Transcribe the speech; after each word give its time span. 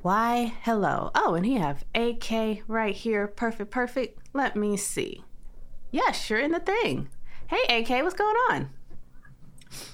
Why, 0.00 0.54
hello. 0.62 1.10
Oh, 1.14 1.34
and 1.34 1.44
he 1.44 1.54
have 1.54 1.84
AK 1.94 2.62
right 2.68 2.94
here. 2.94 3.26
Perfect, 3.26 3.70
perfect. 3.70 4.20
Let 4.32 4.54
me 4.54 4.76
see. 4.76 5.24
Yes, 5.90 6.30
you're 6.30 6.38
in 6.38 6.52
the 6.52 6.60
thing. 6.60 7.08
Hey, 7.48 7.80
AK, 7.80 8.04
what's 8.04 8.14
going 8.14 8.36
on? 8.50 8.70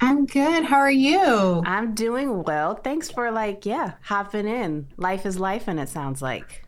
I'm 0.01 0.27
good. 0.27 0.65
How 0.65 0.79
are 0.79 0.91
you? 0.91 1.63
I'm 1.65 1.95
doing 1.95 2.43
well. 2.43 2.75
Thanks 2.75 3.11
for 3.11 3.31
like, 3.31 3.65
yeah, 3.65 3.95
hopping 4.03 4.47
in. 4.47 4.89
Life 4.97 5.25
is 5.25 5.39
life, 5.39 5.69
and 5.69 5.81
it 5.81 5.89
sounds 5.89 6.21
like. 6.21 6.65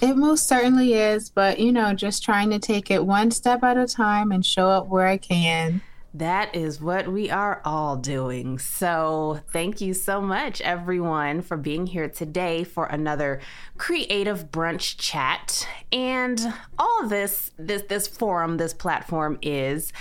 It 0.00 0.16
most 0.16 0.48
certainly 0.48 0.94
is, 0.94 1.30
but 1.30 1.58
you 1.58 1.72
know, 1.72 1.92
just 1.92 2.22
trying 2.22 2.50
to 2.50 2.58
take 2.58 2.90
it 2.90 3.04
one 3.04 3.30
step 3.30 3.62
at 3.62 3.76
a 3.76 3.86
time 3.86 4.32
and 4.32 4.44
show 4.44 4.68
up 4.68 4.86
where 4.86 5.06
I 5.06 5.16
can. 5.16 5.82
That 6.16 6.54
is 6.54 6.80
what 6.80 7.08
we 7.08 7.28
are 7.28 7.60
all 7.64 7.96
doing. 7.96 8.60
So, 8.60 9.40
thank 9.52 9.80
you 9.80 9.92
so 9.92 10.20
much, 10.20 10.60
everyone, 10.60 11.42
for 11.42 11.56
being 11.56 11.88
here 11.88 12.08
today 12.08 12.62
for 12.62 12.86
another 12.86 13.40
creative 13.78 14.52
brunch 14.52 14.96
chat. 14.96 15.66
And 15.90 16.54
all 16.78 17.08
this, 17.08 17.50
this, 17.58 17.82
this 17.88 18.06
forum, 18.06 18.58
this 18.58 18.72
platform 18.72 19.40
is 19.42 19.92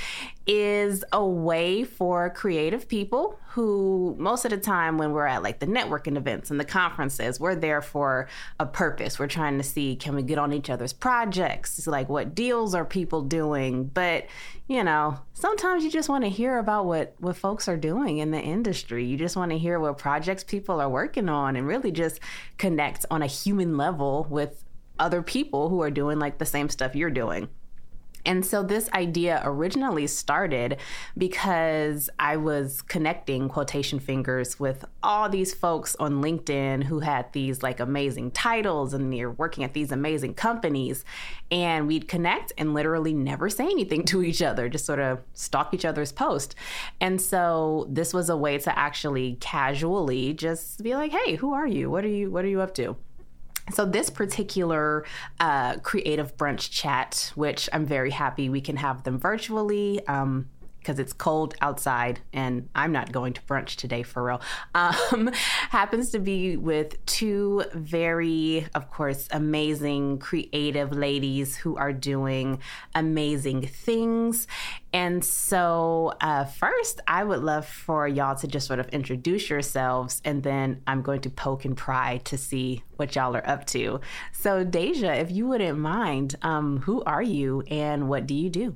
is 0.46 1.06
a 1.14 1.26
way 1.26 1.86
for 1.86 2.30
creative 2.30 2.90
people 2.90 3.40
who 3.52 4.14
most 4.20 4.44
of 4.44 4.52
the 4.52 4.58
time 4.58 4.98
when 4.98 5.14
we're 5.14 5.26
at 5.26 5.42
like 5.42 5.60
the 5.60 5.66
networking 5.66 6.18
events 6.18 6.52
and 6.52 6.60
the 6.60 6.66
conferences 6.66 7.40
we're 7.40 7.56
there 7.56 7.82
for 7.82 8.28
a 8.60 8.66
purpose. 8.66 9.18
We're 9.18 9.28
trying 9.28 9.58
to 9.58 9.64
see 9.64 9.96
can 9.96 10.16
we 10.16 10.24
get 10.24 10.38
on 10.38 10.52
each 10.52 10.70
other's 10.70 10.92
projects? 10.92 11.78
It's 11.78 11.88
like 11.88 12.10
what 12.10 12.36
deals 12.36 12.76
are 12.76 12.84
people 12.84 13.22
doing? 13.22 13.86
But 13.86 14.26
you 14.68 14.84
know 14.84 15.20
sometimes 15.34 15.84
you 15.84 15.90
just 15.90 16.10
want 16.10 16.26
to 16.26 16.30
hear 16.30 16.58
about 16.58 16.86
what 16.86 17.16
what 17.20 17.38
folks 17.38 17.70
are 17.70 17.78
doing 17.78 18.18
in 18.18 18.32
the 18.32 18.42
industry. 18.42 19.06
You 19.06 19.16
just 19.16 19.38
want 19.38 19.52
to 19.52 19.58
hear 19.58 19.80
what 19.80 19.98
projects 19.98 20.44
people 20.44 20.82
are 20.82 20.90
working 20.90 21.30
on 21.30 21.56
and 21.56 21.66
really 21.66 21.92
just 21.92 22.20
connect 22.58 23.06
on 23.10 23.22
a 23.22 23.28
human 23.28 23.78
level 23.78 24.28
with 24.30 24.66
other 25.00 25.22
people 25.22 25.70
who 25.70 25.82
are 25.82 25.92
doing 25.92 26.20
like 26.20 26.38
the 26.38 26.46
same 26.46 26.68
stuff 26.68 26.96
you're 26.96 27.10
doing 27.10 27.48
and 28.26 28.46
so 28.46 28.64
this 28.64 28.90
idea 28.94 29.42
originally 29.44 30.08
started 30.08 30.78
because 31.18 32.10
I 32.20 32.38
was 32.38 32.82
connecting 32.82 33.50
quotation 33.50 34.00
fingers 34.00 34.60
with 34.60 34.86
all 35.02 35.30
these 35.30 35.54
folks 35.54 35.96
on 35.96 36.22
LinkedIn 36.22 36.84
who 36.86 37.00
had 37.00 37.32
these 37.34 37.62
like 37.62 37.80
amazing 37.80 38.32
titles 38.32 38.94
and 38.94 39.12
they're 39.12 39.32
working 39.32 39.64
at 39.64 39.74
these 39.74 39.92
amazing 39.92 40.36
companies. 40.36 41.04
And 41.52 41.88
we'd 41.88 42.08
connect 42.08 42.54
and 42.58 42.74
literally 42.74 43.14
never 43.14 43.50
say 43.50 43.66
anything 43.66 44.06
to 44.06 44.24
each 44.24 44.42
other, 44.42 44.70
just 44.70 44.86
sort 44.86 45.00
of 45.00 45.20
stalk 45.34 45.74
each 45.74 45.86
other's 45.86 46.12
post. 46.12 46.56
And 47.02 47.22
so 47.22 47.88
this 47.90 48.14
was 48.14 48.30
a 48.30 48.38
way 48.38 48.58
to 48.60 48.78
actually 48.78 49.38
casually 49.42 50.34
just 50.34 50.82
be 50.82 50.96
like, 50.96 51.12
hey, 51.12 51.36
who 51.36 51.54
are 51.54 51.68
you? 51.68 51.90
What 51.90 52.06
are 52.06 52.10
you 52.10 52.32
what 52.32 52.46
are 52.46 52.50
you 52.50 52.62
up 52.62 52.74
to? 52.76 52.96
So, 53.72 53.86
this 53.86 54.10
particular 54.10 55.06
uh, 55.40 55.78
creative 55.78 56.36
brunch 56.38 56.70
chat, 56.70 57.32
which 57.36 57.70
I'm 57.72 57.86
very 57.86 58.12
happy 58.12 58.50
we 58.50 58.62
can 58.62 58.76
have 58.78 59.04
them 59.04 59.18
virtually. 59.18 60.06
Um, 60.08 60.50
because 60.84 61.00
it's 61.00 61.14
cold 61.14 61.56
outside 61.62 62.20
and 62.34 62.68
I'm 62.76 62.92
not 62.92 63.14
going 63.14 63.32
to 63.34 63.42
brunch 63.44 63.78
today 63.78 64.04
for 64.04 64.22
real. 64.22 64.42
Um, 64.76 65.32
happens 65.70 66.12
to 66.12 66.20
be 66.20 66.58
with 66.58 67.04
two 67.06 67.64
very, 67.74 68.68
of 68.76 68.92
course, 68.92 69.30
amazing 69.32 70.20
creative 70.20 70.92
ladies 70.92 71.56
who 71.56 71.78
are 71.78 71.94
doing 71.94 72.60
amazing 72.94 73.62
things. 73.62 74.46
And 74.92 75.24
so, 75.24 76.14
uh, 76.22 76.46
first, 76.46 77.00
I 77.08 77.24
would 77.24 77.42
love 77.42 77.66
for 77.66 78.08
y'all 78.08 78.36
to 78.36 78.48
just 78.48 78.68
sort 78.68 78.80
of 78.80 78.88
introduce 78.90 79.50
yourselves, 79.50 80.22
and 80.24 80.44
then 80.44 80.82
I'm 80.86 81.02
going 81.02 81.22
to 81.22 81.32
poke 81.32 81.66
and 81.66 81.76
pry 81.76 82.18
to 82.26 82.38
see 82.38 82.84
what 82.98 83.16
y'all 83.16 83.36
are 83.36 83.50
up 83.50 83.66
to. 83.68 84.02
So, 84.34 84.64
Deja, 84.64 85.14
if 85.14 85.32
you 85.32 85.48
wouldn't 85.48 85.80
mind, 85.80 86.36
um, 86.44 86.80
who 86.80 87.02
are 87.06 87.24
you 87.24 87.64
and 87.72 88.08
what 88.08 88.28
do 88.28 88.36
you 88.36 88.52
do? 88.52 88.76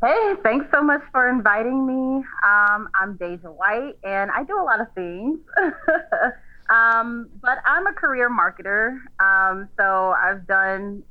Hey, 0.00 0.34
thanks 0.44 0.66
so 0.72 0.80
much 0.80 1.00
for 1.10 1.28
inviting 1.28 1.84
me. 1.84 2.24
Um, 2.46 2.88
I'm 2.94 3.16
Deja 3.16 3.48
White, 3.50 3.94
and 4.04 4.30
I 4.30 4.44
do 4.44 4.56
a 4.60 4.62
lot 4.62 4.80
of 4.80 4.86
things. 4.94 5.40
um, 6.70 7.28
but 7.42 7.58
I'm 7.66 7.84
a 7.88 7.92
career 7.92 8.30
marketer. 8.30 8.96
Um, 9.18 9.68
so 9.76 10.14
I've 10.16 10.46
done 10.46 11.02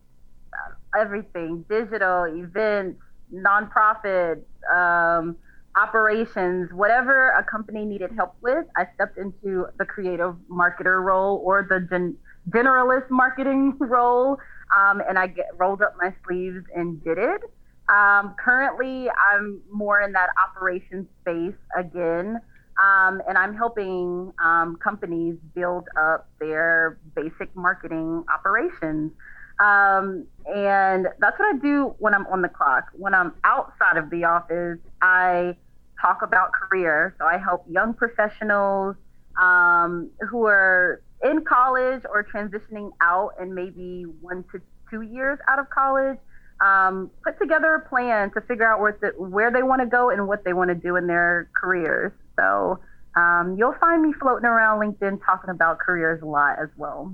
uh, 0.54 1.02
everything 1.02 1.66
digital, 1.70 2.28
events, 2.28 3.02
nonprofit, 3.34 4.44
um, 4.74 5.36
operations, 5.76 6.70
whatever 6.72 7.32
a 7.32 7.44
company 7.44 7.84
needed 7.84 8.12
help 8.16 8.36
with. 8.42 8.66
I 8.78 8.86
stepped 8.96 9.18
into 9.18 9.66
the 9.78 9.86
creative 9.86 10.36
marketer 10.50 11.04
role 11.04 11.42
or 11.44 11.68
the 11.70 11.86
gen- 11.90 12.16
generalist 12.50 13.10
marketing 13.10 13.76
role, 13.82 14.38
um, 14.78 15.02
and 15.10 15.20
I 15.20 15.28
get, 15.28 15.48
rolled 15.58 15.82
up 15.82 15.96
my 16.02 16.14
sleeves 16.26 16.64
and 16.74 17.04
did 17.04 17.18
it. 17.18 17.42
Um, 17.90 18.36
currently, 18.44 19.10
I'm 19.10 19.62
more 19.72 20.02
in 20.02 20.12
that 20.14 20.30
operations 20.44 21.08
space 21.22 21.56
again, 21.76 22.42
um, 22.82 23.22
and 23.28 23.38
I'm 23.38 23.56
helping 23.56 24.34
um, 24.44 24.78
companies 24.84 25.36
build 25.56 25.88
up 25.98 26.30
their 26.40 26.98
basic 27.16 27.56
marketing 27.56 28.26
operations. 28.34 29.12
Um, 29.60 30.26
and 30.54 31.08
that's 31.20 31.40
what 31.40 31.56
I 31.56 31.58
do 31.58 31.96
when 31.98 32.14
I'm 32.14 32.28
on 32.28 32.42
the 32.42 32.50
clock. 32.50 32.90
When 32.94 33.14
I'm 33.14 33.34
outside 33.44 33.98
of 33.98 34.10
the 34.10 34.26
office, 34.26 34.78
I 35.02 35.56
talk 36.00 36.22
about 36.22 36.52
career. 36.52 37.16
So 37.18 37.26
I 37.26 37.38
help 37.38 37.66
young 37.70 37.94
professionals 37.94 38.96
um, 39.42 40.10
who 40.30 40.46
are 40.46 41.02
in 41.24 41.44
college 41.44 42.04
or 42.12 42.24
transitioning 42.24 42.92
out 43.02 43.34
and 43.40 43.56
maybe 43.56 44.04
one 44.22 44.44
to 44.52 44.62
two 44.90 45.02
years 45.02 45.40
out 45.48 45.58
of 45.58 45.70
college 45.70 46.18
um, 46.62 47.12
put 47.24 47.40
together 47.40 47.76
a 47.76 47.90
plan 47.90 48.32
to 48.32 48.42
figure 48.42 48.66
out 48.66 48.80
where, 48.80 48.98
the, 49.00 49.10
where 49.18 49.52
they 49.52 49.64
want 49.64 49.82
to 49.82 49.88
go 49.88 50.10
and 50.10 50.28
what 50.28 50.44
they 50.44 50.54
want 50.54 50.70
to 50.70 50.76
do 50.76 50.96
in 50.96 51.08
their 51.08 51.50
careers. 51.60 52.12
So 52.36 52.80
um, 53.16 53.56
you'll 53.58 53.76
find 53.80 54.02
me 54.02 54.14
floating 54.14 54.46
around 54.46 54.80
LinkedIn 54.80 55.20
talking 55.26 55.50
about 55.50 55.80
careers 55.80 56.22
a 56.22 56.26
lot 56.26 56.60
as 56.62 56.70
well. 56.78 57.14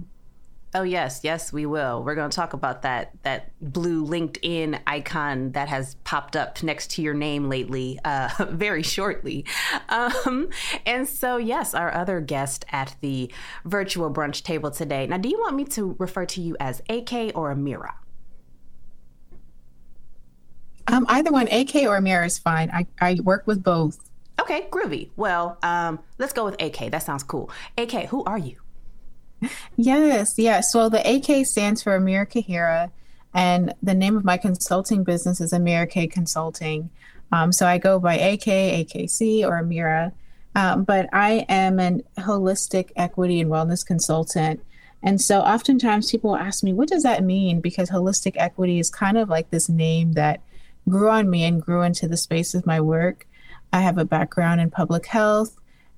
Oh 0.75 0.81
yes, 0.81 1.19
yes, 1.23 1.53
we 1.53 1.67
will. 1.67 2.03
We're 2.03 2.15
going 2.15 2.31
to 2.31 2.35
talk 2.35 2.53
about 2.53 2.81
that 2.81 3.11
that 3.21 3.51
blue 3.61 4.03
LinkedIn 4.03 4.79
icon 4.87 5.51
that 5.51 5.67
has 5.67 5.95
popped 6.03 6.35
up 6.35 6.63
next 6.63 6.89
to 6.91 7.03
your 7.03 7.13
name 7.13 7.47
lately, 7.47 7.99
uh, 8.03 8.29
very 8.49 8.81
shortly. 8.81 9.45
Um, 9.89 10.49
and 10.87 11.07
so, 11.07 11.37
yes, 11.37 11.75
our 11.75 11.93
other 11.93 12.21
guest 12.21 12.65
at 12.71 12.95
the 13.01 13.31
virtual 13.65 14.11
brunch 14.11 14.41
table 14.41 14.71
today. 14.71 15.05
Now, 15.05 15.17
do 15.17 15.29
you 15.29 15.39
want 15.39 15.55
me 15.55 15.65
to 15.65 15.95
refer 15.99 16.25
to 16.25 16.41
you 16.41 16.57
as 16.59 16.81
AK 16.89 17.33
or 17.35 17.53
Amirah? 17.53 17.93
Um, 20.88 21.05
either 21.09 21.31
one, 21.31 21.47
AK 21.47 21.75
or 21.75 21.99
Amirah 21.99 22.25
is 22.25 22.38
fine. 22.38 22.69
I, 22.71 22.88
I 22.99 23.19
work 23.23 23.47
with 23.47 23.63
both. 23.63 24.09
Okay, 24.41 24.67
groovy. 24.69 25.09
Well, 25.16 25.57
um, 25.63 25.99
let's 26.17 26.33
go 26.33 26.45
with 26.45 26.61
AK. 26.61 26.91
That 26.91 27.03
sounds 27.03 27.23
cool. 27.23 27.49
AK, 27.77 28.07
who 28.07 28.23
are 28.25 28.38
you? 28.38 28.57
Yes, 29.75 30.35
yes. 30.38 30.73
Well, 30.73 30.89
the 30.89 30.99
AK 30.99 31.45
stands 31.45 31.83
for 31.83 31.99
Amirah 31.99 32.29
Kahera, 32.29 32.91
and 33.33 33.73
the 33.83 33.93
name 33.93 34.16
of 34.16 34.23
my 34.23 34.38
consulting 34.38 35.03
business 35.03 35.41
is 35.41 35.51
Amirah 35.51 35.89
K 35.89 36.07
Consulting. 36.07 36.89
Um, 37.31 37.51
so 37.51 37.66
I 37.66 37.77
go 37.77 37.99
by 37.99 38.16
AK, 38.16 38.45
AKC, 38.45 39.43
or 39.43 39.61
Amirah. 39.61 40.11
Um, 40.55 40.83
but 40.83 41.09
I 41.11 41.45
am 41.49 41.79
an 41.79 42.03
holistic 42.17 42.91
equity 42.95 43.41
and 43.41 43.49
wellness 43.49 43.85
consultant. 43.85 44.63
And 45.01 45.19
so 45.19 45.39
oftentimes 45.41 46.11
people 46.11 46.35
ask 46.35 46.63
me, 46.63 46.73
what 46.73 46.88
does 46.88 47.03
that 47.03 47.23
mean? 47.23 47.59
Because 47.59 47.89
holistic 47.89 48.35
equity 48.38 48.79
is 48.79 48.89
kind 48.89 49.17
of 49.17 49.29
like 49.29 49.49
this 49.49 49.67
name 49.67 50.13
that 50.13 50.41
grew 50.88 51.09
on 51.09 51.29
me 51.29 51.44
and 51.44 51.61
grew 51.61 51.81
into 51.81 52.07
the 52.07 52.17
space 52.17 52.53
of 52.53 52.66
my 52.66 52.81
work. 52.81 53.27
I 53.71 53.81
have 53.81 53.97
a 53.97 54.05
background 54.05 54.61
in 54.61 54.69
public 54.69 55.05
health, 55.07 55.55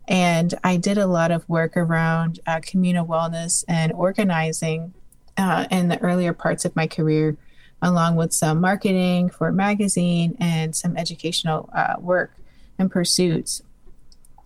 and 0.08 0.54
I 0.64 0.78
did 0.78 0.98
a 0.98 1.08
lot 1.08 1.32
of 1.32 1.48
work 1.50 1.76
around 1.76 2.40
uh, 2.46 2.62
communal 2.62 3.06
wellness 3.06 3.64
and 3.68 3.92
organizing 3.94 4.94
uh, 5.38 5.66
in 5.72 5.90
the 5.90 6.00
earlier 6.00 6.34
parts 6.34 6.66
of 6.66 6.76
my 6.76 6.88
career, 6.88 7.38
along 7.82 8.16
with 8.16 8.34
some 8.34 8.62
marketing 8.62 9.30
for 9.30 9.48
a 9.48 9.54
magazine 9.54 10.38
and 10.40 10.76
some 10.76 10.96
educational 10.96 11.70
uh, 11.74 11.96
work 12.00 12.32
and 12.80 12.92
pursuits. 12.92 13.62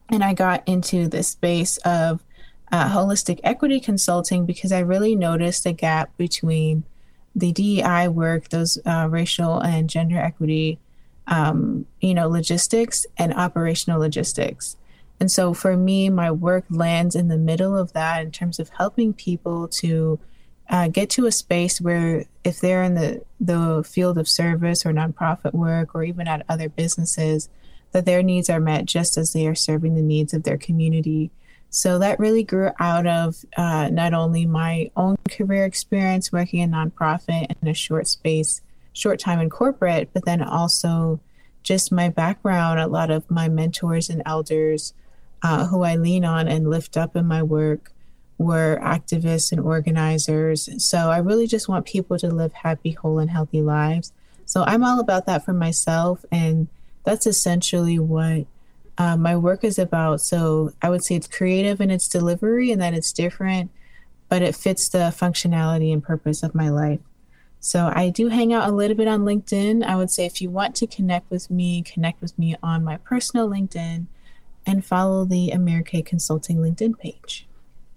And 0.10 0.24
I 0.24 0.34
got 0.34 0.68
into 0.68 1.08
the 1.08 1.22
space 1.22 1.78
of 1.78 2.24
uh, 2.72 2.90
holistic 2.90 3.40
equity 3.44 3.80
consulting 3.80 4.46
because 4.46 4.72
I 4.72 4.80
really 4.80 5.16
noticed 5.16 5.66
a 5.66 5.72
gap 5.72 6.16
between 6.18 6.84
the 7.40 7.52
DEI 7.52 8.08
work, 8.08 8.50
those 8.50 8.78
uh, 8.86 9.08
racial 9.10 9.60
and 9.60 9.90
gender 9.90 10.20
equity, 10.20 10.80
um, 11.28 11.86
you 12.02 12.14
know, 12.14 12.28
logistics 12.28 13.06
and 13.18 13.34
operational 13.34 14.00
logistics. 14.00 14.78
And 15.20 15.32
so 15.32 15.54
for 15.54 15.76
me, 15.76 16.10
my 16.10 16.32
work 16.32 16.66
lands 16.70 17.16
in 17.16 17.28
the 17.28 17.38
middle 17.38 17.78
of 17.78 17.94
that 17.94 18.24
in 18.24 18.32
terms 18.32 18.60
of 18.60 18.70
helping 18.70 19.14
people 19.14 19.68
to 19.68 20.20
uh, 20.70 20.88
get 20.88 21.10
to 21.12 21.26
a 21.26 21.32
space 21.32 21.82
where 21.82 22.26
if 22.44 22.62
they're 22.62 22.84
in 22.84 22.96
the, 22.96 23.24
the 23.40 23.84
field 23.84 24.18
of 24.18 24.30
service 24.30 24.86
or 24.86 24.92
nonprofit 24.94 25.54
work 25.54 25.94
or 25.94 26.04
even 26.04 26.28
at 26.28 26.46
other 26.48 26.70
businesses, 26.70 27.50
that 27.92 28.06
their 28.06 28.22
needs 28.22 28.50
are 28.50 28.60
met 28.60 28.86
just 28.86 29.18
as 29.18 29.34
they 29.34 29.48
are 29.48 29.56
serving 29.56 29.96
the 29.96 30.02
needs 30.02 30.34
of 30.34 30.44
their 30.44 30.58
community. 30.58 31.32
So 31.69 32.00
that 32.00 32.19
really 32.19 32.44
grew 32.44 32.71
out 32.80 33.06
of 33.06 33.45
uh, 33.56 33.89
not 33.89 34.13
only 34.13 34.45
my 34.45 34.89
own 34.98 35.18
career 35.30 35.66
experience 35.66 36.31
working 36.31 36.62
in 36.62 36.71
nonprofit 36.71 37.54
in 37.62 37.68
a 37.68 37.74
short 37.74 38.07
space, 38.07 38.62
short 38.94 39.19
time 39.19 39.39
in 39.39 39.50
corporate, 39.50 40.10
but 40.13 40.25
then 40.25 40.42
also 40.42 41.19
just 41.62 41.92
my 41.92 42.10
background. 42.10 42.80
A 42.80 42.88
lot 42.88 43.12
of 43.12 43.30
my 43.30 43.48
mentors 43.50 44.10
and 44.10 44.24
elders 44.25 44.94
uh, 45.44 45.68
who 45.68 45.83
I 45.83 45.95
lean 45.95 46.25
on 46.25 46.48
and 46.48 46.69
lift 46.69 46.98
up 46.98 47.16
in 47.16 47.25
my 47.25 47.44
work 47.44 47.92
were 48.39 48.80
activists 48.81 49.51
and 49.51 49.62
organizers. 49.62 50.69
So 50.83 51.12
I 51.12 51.18
really 51.19 51.45
just 51.45 51.69
want 51.69 51.86
people 51.86 52.18
to 52.19 52.30
live 52.30 52.54
happy, 52.54 52.92
whole, 52.92 53.19
and 53.19 53.30
healthy 53.30 53.62
lives. 53.62 54.12
So 54.45 54.63
I'm 54.63 54.83
all 54.83 55.00
about 55.00 55.25
that 55.27 55.45
for 55.45 55.54
myself. 55.54 56.25
And 56.31 56.68
that's 57.04 57.27
essentially 57.27 58.00
what 58.00 58.48
uh, 59.00 59.16
my 59.16 59.36
work 59.36 59.63
is 59.63 59.80
about. 59.80 60.19
So 60.22 60.74
I 60.81 60.90
would 60.90 61.04
say 61.04 61.16
it's 61.16 61.28
creative 61.28 61.80
in 61.80 61.90
its 61.90 62.07
delivery 62.07 62.72
and 62.72 62.81
that 62.81 62.94
it's 62.94 63.13
different, 63.13 63.72
but 64.28 64.42
it 64.42 64.56
fits 64.56 64.90
the 64.90 65.13
functionality 65.18 65.92
and 65.92 66.04
purpose 66.04 66.44
of 66.44 66.54
my 66.54 66.69
life. 66.69 67.00
So 67.62 67.92
I 67.94 68.10
do 68.10 68.28
hang 68.28 68.54
out 68.54 68.69
a 68.69 68.74
little 68.74 68.96
bit 68.96 69.07
on 69.07 69.22
LinkedIn. 69.22 69.84
I 69.84 69.96
would 69.96 70.12
say 70.12 70.25
if 70.25 70.42
you 70.42 70.50
want 70.50 70.75
to 70.75 70.88
connect 70.88 71.31
with 71.31 71.50
me, 71.50 71.81
connect 71.81 72.22
with 72.22 72.38
me 72.38 72.56
on 72.62 72.84
my 72.84 72.98
personal 72.98 73.50
LinkedIn 73.50 74.06
and 74.66 74.86
follow 74.86 75.25
the 75.25 75.52
Amirah 75.54 75.86
K 75.86 76.02
Consulting 76.02 76.57
LinkedIn 76.57 77.00
page. 77.00 77.48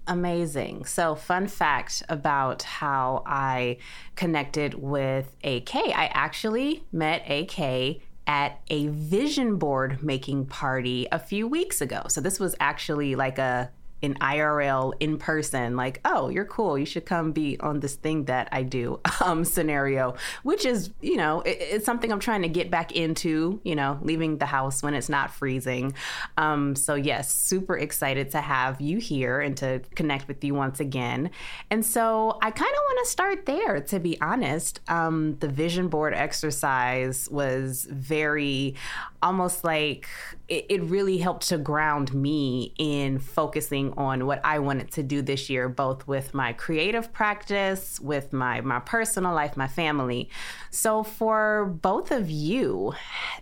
Amazing. 0.06 0.84
So, 0.84 1.14
fun 1.14 1.46
fact 1.46 2.02
about 2.08 2.62
how 2.64 3.22
I 3.24 3.76
connected 4.16 4.74
with 4.74 5.30
AK. 5.44 5.76
I 5.76 6.10
actually 6.12 6.82
met 6.90 7.22
AK 7.30 8.00
at 8.26 8.60
a 8.68 8.88
vision 8.88 9.56
board 9.56 10.02
making 10.02 10.46
party 10.46 11.06
a 11.10 11.18
few 11.18 11.46
weeks 11.46 11.80
ago. 11.80 12.04
So, 12.08 12.20
this 12.20 12.38
was 12.38 12.54
actually 12.60 13.14
like 13.14 13.38
a 13.38 13.70
in 14.02 14.14
IRL 14.14 14.92
in 14.98 15.16
person, 15.16 15.76
like, 15.76 16.00
oh, 16.04 16.28
you're 16.28 16.44
cool. 16.44 16.76
You 16.76 16.84
should 16.84 17.06
come 17.06 17.30
be 17.30 17.58
on 17.60 17.80
this 17.80 17.94
thing 17.94 18.24
that 18.24 18.48
I 18.50 18.64
do 18.64 19.00
um, 19.24 19.44
scenario, 19.44 20.16
which 20.42 20.66
is, 20.66 20.90
you 21.00 21.16
know, 21.16 21.40
it, 21.42 21.58
it's 21.60 21.86
something 21.86 22.10
I'm 22.10 22.20
trying 22.20 22.42
to 22.42 22.48
get 22.48 22.70
back 22.70 22.92
into, 22.92 23.60
you 23.62 23.76
know, 23.76 23.98
leaving 24.02 24.38
the 24.38 24.46
house 24.46 24.82
when 24.82 24.94
it's 24.94 25.08
not 25.08 25.30
freezing. 25.30 25.94
Um, 26.36 26.74
so, 26.74 26.96
yes, 26.96 27.32
super 27.32 27.78
excited 27.78 28.30
to 28.32 28.40
have 28.40 28.80
you 28.80 28.98
here 28.98 29.40
and 29.40 29.56
to 29.58 29.80
connect 29.94 30.26
with 30.26 30.42
you 30.42 30.54
once 30.54 30.80
again. 30.80 31.30
And 31.70 31.86
so, 31.86 32.38
I 32.42 32.50
kind 32.50 32.72
of 32.72 32.78
want 32.78 33.06
to 33.06 33.10
start 33.10 33.46
there, 33.46 33.80
to 33.80 34.00
be 34.00 34.20
honest. 34.20 34.80
Um, 34.88 35.36
the 35.38 35.48
vision 35.48 35.88
board 35.88 36.12
exercise 36.12 37.28
was 37.30 37.86
very 37.88 38.74
almost 39.22 39.62
like 39.62 40.08
it, 40.52 40.66
it 40.68 40.82
really 40.82 41.16
helped 41.16 41.48
to 41.48 41.56
ground 41.56 42.12
me 42.12 42.74
in 42.76 43.18
focusing 43.18 43.94
on 43.96 44.26
what 44.26 44.38
I 44.44 44.58
wanted 44.58 44.90
to 44.92 45.02
do 45.02 45.22
this 45.22 45.48
year, 45.48 45.66
both 45.70 46.06
with 46.06 46.34
my 46.34 46.52
creative 46.52 47.10
practice, 47.10 47.98
with 47.98 48.34
my 48.34 48.60
my 48.60 48.78
personal 48.80 49.32
life, 49.32 49.56
my 49.56 49.66
family. 49.66 50.28
So 50.70 51.04
for 51.04 51.74
both 51.80 52.10
of 52.10 52.28
you, 52.28 52.92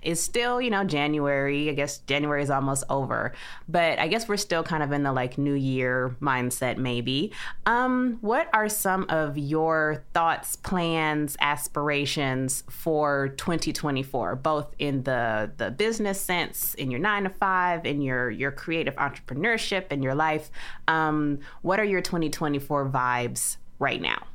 it's 0.02 0.20
still, 0.20 0.60
you 0.60 0.70
know, 0.70 0.84
January. 0.84 1.68
I 1.68 1.72
guess 1.72 1.98
January 1.98 2.44
is 2.44 2.50
almost 2.50 2.84
over, 2.88 3.32
but 3.68 3.98
I 3.98 4.06
guess 4.06 4.28
we're 4.28 4.36
still 4.36 4.62
kind 4.62 4.84
of 4.84 4.92
in 4.92 5.02
the 5.02 5.12
like 5.12 5.36
new 5.36 5.54
year 5.54 6.14
mindset 6.20 6.76
maybe. 6.76 7.32
Um, 7.66 8.18
what 8.20 8.48
are 8.52 8.68
some 8.68 9.06
of 9.08 9.36
your 9.36 10.04
thoughts, 10.14 10.54
plans, 10.54 11.36
aspirations 11.40 12.62
for 12.70 13.30
2024, 13.36 14.36
both 14.36 14.72
in 14.78 15.02
the 15.02 15.50
the 15.56 15.72
business 15.72 16.20
sense, 16.20 16.74
in 16.74 16.88
your 16.92 17.00
nine 17.00 17.25
to 17.25 17.31
five, 17.31 17.85
and 17.85 18.05
your 18.05 18.31
your 18.31 18.52
creative 18.52 18.94
entrepreneurship, 18.97 19.91
in 19.91 20.02
your 20.02 20.14
life? 20.14 20.50
Um, 20.88 21.41
what 21.62 21.81
are 21.81 21.85
your 21.85 22.00
2024 22.00 22.88
vibes 22.88 23.56
right 23.79 24.00
now? 24.00 24.26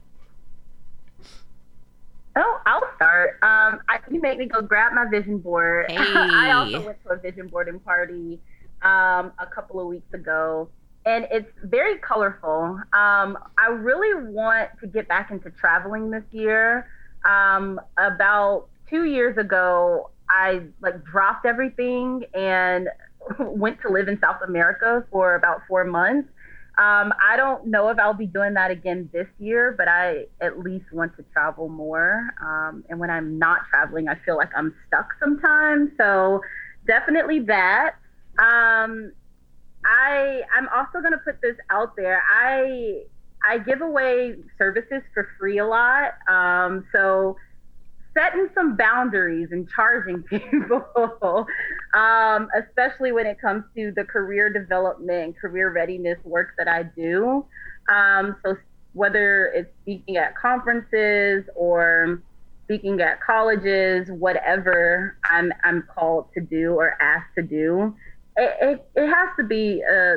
Oh, 2.38 2.62
I'll 2.66 2.84
start. 2.96 3.38
Um, 3.44 3.80
I, 3.88 4.00
you 4.12 4.20
make 4.20 4.38
me 4.38 4.46
go 4.46 4.62
grab 4.62 4.94
my 4.94 5.06
vision 5.10 5.38
board. 5.38 5.90
Hey. 5.96 5.98
I 5.98 6.52
also 6.52 6.86
went 6.86 7.02
to 7.04 7.12
a 7.12 7.18
vision 7.18 7.48
boarding 7.48 7.80
party 7.80 8.40
um, 8.82 9.32
a 9.40 9.48
couple 9.54 9.80
of 9.80 9.88
weeks 9.88 10.14
ago, 10.14 10.70
and 11.06 11.28
it's 11.32 11.50
very 11.64 11.98
colorful. 12.00 12.80
Um, 12.94 13.38
I 13.58 13.68
really 13.70 14.30
want 14.30 14.70
to 14.82 14.88
get 14.88 15.08
back 15.08 15.32
into 15.32 15.50
traveling 15.52 16.12
this 16.12 16.24
year. 16.32 16.90
Um, 17.24 17.80
about 17.98 18.68
two 18.90 19.06
years 19.06 19.38
ago, 19.38 20.10
I 20.30 20.62
like 20.82 21.04
dropped 21.06 21.46
everything 21.46 22.26
and 22.34 22.90
went 23.40 23.82
to 23.82 23.90
live 23.90 24.08
in 24.08 24.20
South 24.20 24.42
America 24.48 25.06
for 25.12 25.36
about 25.36 25.62
four 25.68 25.84
months. 25.84 26.30
Um, 26.78 27.14
I 27.24 27.38
don't 27.38 27.68
know 27.68 27.88
if 27.88 27.98
I'll 28.00 28.14
be 28.14 28.26
doing 28.26 28.54
that 28.56 28.70
again 28.70 29.10
this 29.14 29.28
year, 29.40 29.74
but 29.78 29.88
I 29.88 30.26
at 30.42 30.60
least 30.60 30.92
want 30.92 31.16
to 31.16 31.24
travel 31.32 31.70
more. 31.70 32.30
Um, 32.42 32.84
and 32.90 33.00
when 33.00 33.10
I'm 33.10 33.40
not 33.40 33.62
traveling, 33.70 34.10
I 34.10 34.16
feel 34.26 34.36
like 34.36 34.50
I'm 34.56 34.76
stuck 34.88 35.08
sometimes. 35.22 35.92
So 35.98 36.42
definitely 36.86 37.40
that. 37.42 37.96
Um, 38.40 39.14
I 39.86 40.42
I'm 40.58 40.68
also 40.76 41.00
to 41.14 41.20
put 41.20 41.42
this 41.42 41.56
out 41.70 41.96
there. 41.96 42.22
I 42.30 43.04
I 43.48 43.60
give 43.60 43.82
away 43.82 44.36
services 44.58 45.02
for 45.14 45.30
free 45.40 45.60
a 45.60 45.66
lot. 45.66 46.16
Um, 46.28 46.86
so 46.92 47.38
setting 48.16 48.48
some 48.56 48.76
boundaries 48.76 49.50
and 49.52 49.68
charging 49.76 50.24
people, 50.30 51.46
um, 51.94 52.48
especially 52.58 53.12
when 53.12 53.26
it 53.26 53.40
comes 53.40 53.64
to 53.76 53.92
the 53.96 54.04
career 54.04 54.52
development, 54.52 55.38
career 55.38 55.72
readiness 55.72 56.18
work 56.24 56.50
that 56.58 56.68
I 56.68 56.84
do. 56.84 57.46
Um, 57.94 58.38
so 58.44 58.56
whether 58.94 59.48
it's 59.48 59.70
speaking 59.82 60.18
at 60.18 60.36
conferences 60.38 61.44
or 61.56 62.24
speaking 62.64 63.00
at 63.02 63.22
colleges, 63.22 64.08
whatever 64.10 65.18
I'm 65.30 65.52
I'm 65.64 65.84
called 65.94 66.28
to 66.34 66.42
do 66.42 66.74
or 66.74 66.96
asked 67.02 67.36
to 67.38 67.44
do, 67.44 67.96
it 68.38 68.58
it, 68.62 68.90
it 68.96 69.08
has 69.08 69.30
to 69.38 69.44
be 69.44 69.84
uh, 69.84 70.16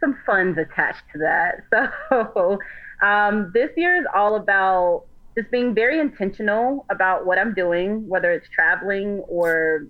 some 0.00 0.18
funds 0.26 0.58
attached 0.58 1.02
to 1.12 1.18
that. 1.18 1.62
So 2.10 2.58
um, 3.02 3.50
this 3.52 3.70
year 3.76 4.00
is 4.00 4.06
all 4.14 4.36
about 4.36 5.04
just 5.36 5.50
being 5.50 5.74
very 5.74 6.00
intentional 6.00 6.86
about 6.90 7.26
what 7.26 7.38
I'm 7.38 7.54
doing, 7.54 8.08
whether 8.08 8.32
it's 8.32 8.48
traveling 8.48 9.18
or 9.28 9.86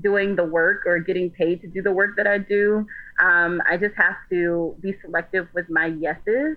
doing 0.00 0.36
the 0.36 0.44
work 0.44 0.82
or 0.86 0.98
getting 0.98 1.30
paid 1.30 1.60
to 1.62 1.68
do 1.68 1.80
the 1.80 1.92
work 1.92 2.16
that 2.16 2.26
I 2.26 2.38
do. 2.38 2.86
Um, 3.20 3.62
I 3.68 3.76
just 3.76 3.94
have 3.96 4.16
to 4.30 4.76
be 4.80 4.94
selective 5.02 5.48
with 5.54 5.70
my 5.70 5.86
yeses 5.86 6.56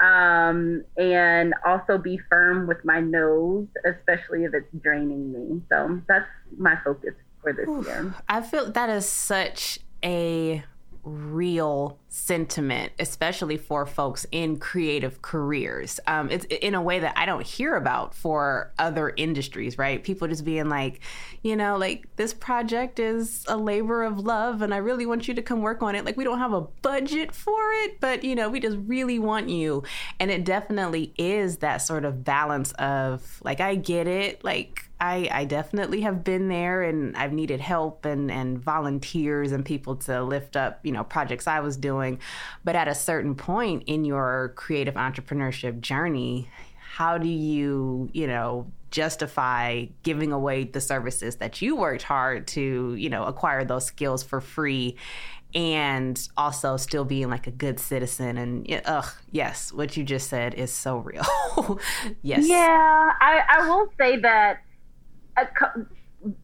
um, 0.00 0.82
and 0.96 1.54
also 1.64 1.98
be 1.98 2.18
firm 2.28 2.66
with 2.66 2.84
my 2.84 3.00
no's, 3.00 3.66
especially 3.84 4.44
if 4.44 4.54
it's 4.54 4.82
draining 4.82 5.32
me. 5.32 5.60
So 5.68 6.00
that's 6.08 6.26
my 6.56 6.76
focus 6.82 7.14
for 7.42 7.52
this 7.52 7.68
Oof, 7.68 7.86
year. 7.86 8.14
I 8.28 8.40
feel 8.40 8.72
that 8.72 8.88
is 8.88 9.06
such 9.06 9.78
a 10.02 10.64
real 11.02 11.98
sentiment, 12.08 12.92
especially 12.98 13.56
for 13.56 13.86
folks 13.86 14.26
in 14.32 14.58
creative 14.58 15.22
careers. 15.22 15.98
Um, 16.06 16.30
it's 16.30 16.44
in 16.46 16.74
a 16.74 16.82
way 16.82 16.98
that 16.98 17.14
I 17.16 17.24
don't 17.24 17.46
hear 17.46 17.76
about 17.76 18.14
for 18.14 18.72
other 18.78 19.12
industries, 19.16 19.78
right? 19.78 20.02
People 20.02 20.28
just 20.28 20.44
being 20.44 20.68
like, 20.68 21.00
you 21.42 21.56
know, 21.56 21.76
like 21.76 22.04
this 22.16 22.34
project 22.34 22.98
is 22.98 23.44
a 23.48 23.56
labor 23.56 24.02
of 24.02 24.18
love 24.18 24.60
and 24.62 24.74
I 24.74 24.78
really 24.78 25.06
want 25.06 25.28
you 25.28 25.34
to 25.34 25.42
come 25.42 25.62
work 25.62 25.82
on 25.82 25.94
it. 25.94 26.04
Like, 26.04 26.16
we 26.16 26.24
don't 26.24 26.38
have 26.38 26.52
a 26.52 26.60
budget 26.60 27.34
for 27.34 27.72
it, 27.84 28.00
but, 28.00 28.24
you 28.24 28.34
know, 28.34 28.48
we 28.48 28.60
just 28.60 28.76
really 28.86 29.18
want 29.18 29.48
you. 29.48 29.82
And 30.18 30.30
it 30.30 30.44
definitely 30.44 31.14
is 31.16 31.58
that 31.58 31.78
sort 31.78 32.04
of 32.04 32.24
balance 32.24 32.72
of 32.72 33.40
like, 33.42 33.60
I 33.60 33.76
get 33.76 34.06
it. 34.06 34.44
Like, 34.44 34.89
I, 35.00 35.28
I 35.32 35.44
definitely 35.46 36.02
have 36.02 36.22
been 36.22 36.48
there 36.48 36.82
and 36.82 37.16
I've 37.16 37.32
needed 37.32 37.60
help 37.60 38.04
and, 38.04 38.30
and 38.30 38.58
volunteers 38.58 39.50
and 39.50 39.64
people 39.64 39.96
to 39.96 40.22
lift 40.22 40.56
up, 40.56 40.80
you 40.82 40.92
know, 40.92 41.04
projects 41.04 41.46
I 41.46 41.60
was 41.60 41.78
doing. 41.78 42.20
But 42.64 42.76
at 42.76 42.86
a 42.86 42.94
certain 42.94 43.34
point 43.34 43.84
in 43.86 44.04
your 44.04 44.52
creative 44.56 44.94
entrepreneurship 44.94 45.80
journey, 45.80 46.50
how 46.76 47.16
do 47.16 47.28
you, 47.28 48.10
you 48.12 48.26
know, 48.26 48.70
justify 48.90 49.86
giving 50.02 50.32
away 50.32 50.64
the 50.64 50.80
services 50.80 51.36
that 51.36 51.62
you 51.62 51.76
worked 51.76 52.02
hard 52.02 52.46
to, 52.48 52.94
you 52.94 53.08
know, 53.08 53.24
acquire 53.24 53.64
those 53.64 53.86
skills 53.86 54.22
for 54.22 54.40
free 54.40 54.96
and 55.54 56.28
also 56.36 56.76
still 56.76 57.04
being 57.04 57.30
like 57.30 57.46
a 57.46 57.50
good 57.50 57.80
citizen? 57.80 58.36
And 58.36 58.82
ugh 58.84 59.08
yes 59.32 59.72
what 59.72 59.96
you 59.96 60.04
just 60.04 60.28
said 60.28 60.52
is 60.54 60.72
so 60.72 60.98
real. 60.98 61.24
Yes. 62.22 62.46
Yeah 62.46 63.12
I, 63.20 63.42
I 63.48 63.68
will 63.68 63.88
say 63.98 64.18
that 64.18 64.60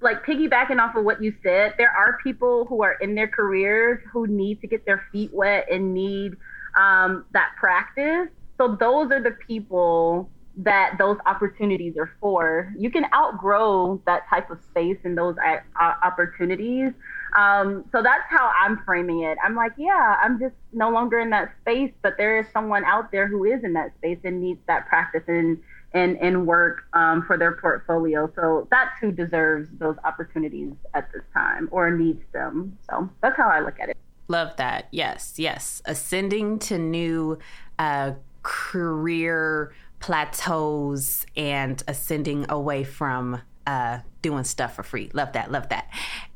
like 0.00 0.24
piggybacking 0.24 0.80
off 0.80 0.96
of 0.96 1.04
what 1.04 1.22
you 1.22 1.34
said, 1.42 1.74
there 1.76 1.90
are 1.90 2.18
people 2.22 2.64
who 2.66 2.82
are 2.82 2.94
in 3.00 3.14
their 3.14 3.28
careers 3.28 4.00
who 4.12 4.26
need 4.26 4.60
to 4.60 4.66
get 4.66 4.86
their 4.86 5.04
feet 5.12 5.30
wet 5.32 5.66
and 5.70 5.92
need 5.92 6.32
um, 6.76 7.24
that 7.32 7.50
practice. 7.58 8.28
So 8.58 8.76
those 8.78 9.10
are 9.10 9.22
the 9.22 9.36
people 9.46 10.30
that 10.58 10.96
those 10.98 11.18
opportunities 11.26 11.94
are 11.98 12.10
for. 12.18 12.72
You 12.78 12.90
can 12.90 13.04
outgrow 13.14 14.00
that 14.06 14.22
type 14.30 14.50
of 14.50 14.58
space 14.62 14.96
and 15.04 15.16
those 15.16 15.36
uh, 15.46 15.92
opportunities. 16.02 16.92
Um, 17.36 17.84
so 17.92 18.02
that's 18.02 18.24
how 18.30 18.50
I'm 18.58 18.82
framing 18.86 19.24
it. 19.24 19.36
I'm 19.44 19.54
like, 19.54 19.72
yeah, 19.76 20.16
I'm 20.22 20.40
just 20.40 20.54
no 20.72 20.88
longer 20.88 21.20
in 21.20 21.28
that 21.30 21.52
space, 21.60 21.92
but 22.02 22.14
there 22.16 22.38
is 22.38 22.46
someone 22.52 22.84
out 22.84 23.12
there 23.12 23.28
who 23.28 23.44
is 23.44 23.62
in 23.64 23.74
that 23.74 23.94
space 23.96 24.18
and 24.24 24.40
needs 24.40 24.60
that 24.66 24.88
practice 24.88 25.24
and 25.26 25.58
and, 25.92 26.18
and 26.18 26.46
work 26.46 26.84
um, 26.92 27.24
for 27.26 27.38
their 27.38 27.56
portfolio. 27.56 28.30
So 28.34 28.68
that's 28.70 28.98
who 29.00 29.12
deserves 29.12 29.68
those 29.78 29.96
opportunities 30.04 30.72
at 30.94 31.10
this 31.12 31.22
time 31.32 31.68
or 31.70 31.90
needs 31.90 32.22
them. 32.32 32.76
So 32.90 33.08
that's 33.22 33.36
how 33.36 33.48
I 33.48 33.60
look 33.60 33.78
at 33.80 33.90
it. 33.90 33.96
Love 34.28 34.56
that. 34.56 34.88
Yes, 34.90 35.34
yes. 35.36 35.82
Ascending 35.84 36.58
to 36.60 36.78
new 36.78 37.38
uh, 37.78 38.12
career 38.42 39.72
plateaus 40.00 41.24
and 41.36 41.82
ascending 41.88 42.46
away 42.48 42.84
from 42.84 43.40
uh, 43.66 43.98
doing 44.22 44.44
stuff 44.44 44.74
for 44.74 44.82
free. 44.82 45.10
Love 45.12 45.32
that. 45.32 45.50
Love 45.50 45.68
that. 45.68 45.90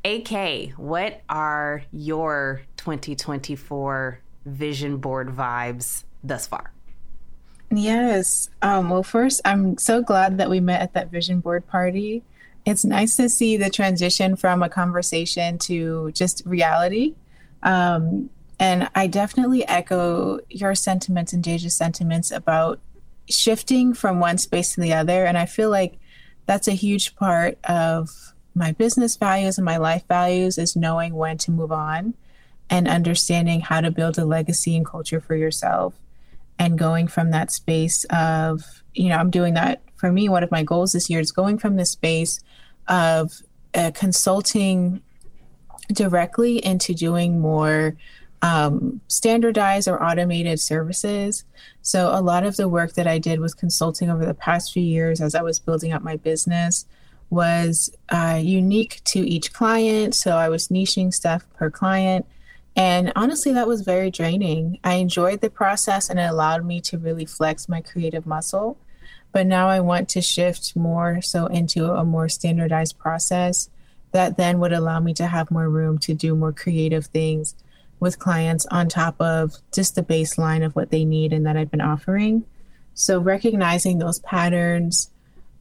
AK, 0.05 0.73
what 0.77 1.23
are 1.29 1.83
your 1.93 2.63
2024 2.77 4.21
vision 4.47 4.97
board 4.97 5.29
vibes 5.29 6.05
thus 6.23 6.47
far? 6.47 6.73
Yes. 7.71 8.51
Um, 8.63 8.91
well, 8.91 9.05
first, 9.05 9.41
I'm 9.45 9.79
so 9.79 10.03
glad 10.03 10.39
that 10.39 10.51
we 10.51 10.61
met 10.61 10.81
at 10.81 10.95
that 10.95 11.11
vision 11.11 11.41
board 11.41 11.67
party. 11.67 12.25
It's 12.67 12.85
nice 12.85 13.17
to 13.17 13.29
see 13.29 13.57
the 13.57 13.71
transition 13.71 14.37
from 14.37 14.63
a 14.63 14.69
conversation 14.69 15.57
to 15.59 16.11
just 16.13 16.43
reality. 16.45 17.15
Um, 17.63 18.29
and 18.59 18.91
I 18.95 19.07
definitely 19.07 19.67
echo 19.67 20.41
your 20.51 20.75
sentiments 20.75 21.33
and 21.33 21.43
Deja's 21.43 21.77
sentiments 21.77 22.31
about 22.31 22.81
shifting 23.29 23.95
from 23.95 24.19
one 24.19 24.39
space 24.39 24.75
to 24.75 24.81
the 24.81 24.93
other. 24.93 25.25
And 25.25 25.39
I 25.39 25.47
feel 25.47 25.71
like 25.71 25.99
that's 26.47 26.69
a 26.69 26.73
huge 26.73 27.15
part 27.15 27.57
of 27.65 28.35
my 28.55 28.73
business 28.73 29.17
values 29.17 29.59
and 29.59 29.65
my 29.65 29.77
life 29.77 30.05
values 30.09 30.59
is 30.59 30.75
knowing 30.75 31.15
when 31.15 31.39
to 31.39 31.53
move 31.53 31.71
on 31.71 32.15
and 32.69 32.89
understanding 32.89 33.61
how 33.61 33.81
to 33.81 33.91
build 33.93 34.19
a 34.19 34.25
legacy 34.25 34.77
and 34.77 34.85
culture 34.85 35.21
for 35.21 35.37
yourself 35.37 35.95
and 36.61 36.79
going 36.79 37.09
from 37.09 37.33
that 37.33 37.51
space 37.51 38.05
of 38.11 38.63
you 38.95 39.09
know 39.09 39.17
i'm 39.17 39.31
doing 39.31 39.55
that 39.55 39.83
for 39.97 40.13
me 40.13 40.29
one 40.29 40.45
of 40.45 40.51
my 40.53 40.63
goals 40.63 40.93
this 40.93 41.11
year 41.11 41.19
is 41.19 41.33
going 41.33 41.59
from 41.59 41.75
the 41.77 41.85
space 41.85 42.39
of 42.87 43.43
uh, 43.75 43.91
consulting 43.95 45.03
directly 45.93 46.65
into 46.65 46.95
doing 46.95 47.41
more 47.41 47.97
um, 48.43 49.01
standardized 49.09 49.87
or 49.87 50.03
automated 50.03 50.61
services. 50.61 51.45
So, 51.83 52.11
a 52.13 52.23
lot 52.23 52.45
of 52.45 52.57
the 52.57 52.69
work 52.69 52.95
that 52.95 53.07
I 53.07 53.19
did 53.19 53.41
with 53.41 53.57
consulting 53.57 54.11
over 54.11 54.25
the 54.25 54.35
past 54.35 54.73
few 54.73 54.83
years 54.83 55.21
as 55.21 55.35
I 55.35 55.43
was 55.43 55.59
building 55.59 55.93
up 55.93 56.03
my 56.03 56.17
business 56.17 56.87
was 57.29 57.95
uh, 58.09 58.41
unique 58.43 59.03
to 59.05 59.21
each 59.21 59.53
client. 59.53 60.15
So, 60.15 60.37
I 60.37 60.49
was 60.49 60.69
niching 60.69 61.13
stuff 61.13 61.47
per 61.55 61.71
client. 61.71 62.27
And 62.77 63.13
honestly, 63.17 63.53
that 63.53 63.69
was 63.69 63.83
very 63.83 64.11
draining. 64.11 64.79
I 64.85 64.95
enjoyed 64.95 65.41
the 65.41 65.51
process 65.51 66.09
and 66.09 66.19
it 66.19 66.31
allowed 66.31 66.65
me 66.65 66.81
to 66.83 66.99
really 66.99 67.27
flex 67.27 67.69
my 67.69 67.81
creative 67.81 68.27
muscle. 68.27 68.79
But 69.33 69.47
now 69.47 69.69
I 69.69 69.81
want 69.81 70.09
to 70.11 70.21
shift 70.21 70.75
more 70.77 71.21
so 71.23 71.47
into 71.47 71.93
a 71.93 72.05
more 72.05 72.29
standardized 72.29 72.99
process 72.99 73.69
that 74.13 74.37
then 74.37 74.59
would 74.59 74.73
allow 74.73 75.01
me 75.01 75.15
to 75.15 75.27
have 75.27 75.51
more 75.51 75.69
room 75.69 75.99
to 75.99 76.15
do 76.15 76.35
more 76.35 76.53
creative 76.53 77.07
things 77.07 77.55
with 78.01 78.19
clients 78.19 78.67
on 78.67 78.89
top 78.89 79.21
of 79.21 79.57
just 79.73 79.95
the 79.95 80.03
baseline 80.03 80.65
of 80.65 80.75
what 80.75 80.91
they 80.91 81.05
need 81.05 81.33
and 81.33 81.47
that 81.47 81.57
I've 81.57 81.71
been 81.71 81.81
offering. 81.81 82.45
So, 82.95 83.21
recognizing 83.21 83.99
those 83.99 84.19
patterns, 84.19 85.11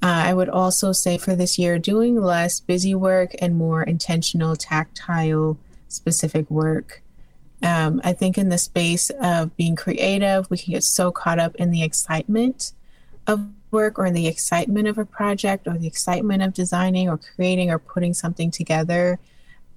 uh, 0.02 0.08
I 0.08 0.34
would 0.34 0.50
also 0.50 0.94
say 0.94 1.18
for 1.18 1.36
this 1.36 1.60
year, 1.60 1.78
doing 1.78 2.20
less 2.20 2.60
busy 2.60 2.96
work 2.96 3.36
and 3.40 3.56
more 3.56 3.84
intentional, 3.84 4.56
tactile, 4.56 5.58
specific 5.90 6.50
work. 6.50 7.02
Um, 7.62 8.00
I 8.06 8.14
think 8.14 8.38
in 8.38 8.48
the 8.48 8.58
space 8.58 9.10
of 9.22 9.56
being 9.58 9.76
creative, 9.76 10.50
we 10.50 10.58
can 10.58 10.72
get 10.72 10.84
so 10.84 11.12
caught 11.12 11.40
up 11.40 11.56
in 11.56 11.72
the 11.72 11.84
excitement 11.84 12.72
of 13.28 13.46
work 13.70 14.00
or 14.00 14.06
in 14.06 14.14
the 14.14 14.28
excitement 14.28 14.88
of 14.88 14.98
a 14.98 15.06
project 15.06 15.68
or 15.68 15.78
the 15.78 15.88
excitement 15.88 16.42
of 16.42 16.54
designing 16.54 17.10
or 17.10 17.18
creating 17.18 17.70
or 17.70 17.78
putting 17.78 18.14
something 18.14 18.50
together 18.50 19.20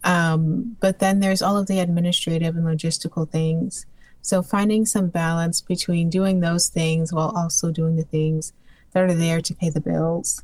um, 0.05 0.77
but 0.81 0.99
then 0.99 1.21
there's 1.21 1.43
all 1.43 1.57
of 1.57 1.67
the 1.67 1.81
administrative 1.81 2.57
and 2.57 2.65
logistical 2.65 3.29
things. 3.29 3.87
So 4.21 4.43
finding 4.43 4.87
some 4.87 5.09
balance 5.09 5.61
between 5.61 6.11
doing 6.11 6.41
those 6.41 6.69
things 6.69 7.13
while 7.13 7.33
also 7.37 7.71
doing 7.71 7.97
the 7.97 8.05
things 8.05 8.53
that 8.93 9.03
are 9.03 9.15
there 9.15 9.41
to 9.41 9.55
pay 9.55 9.71
the 9.71 9.81
bills. 9.81 10.43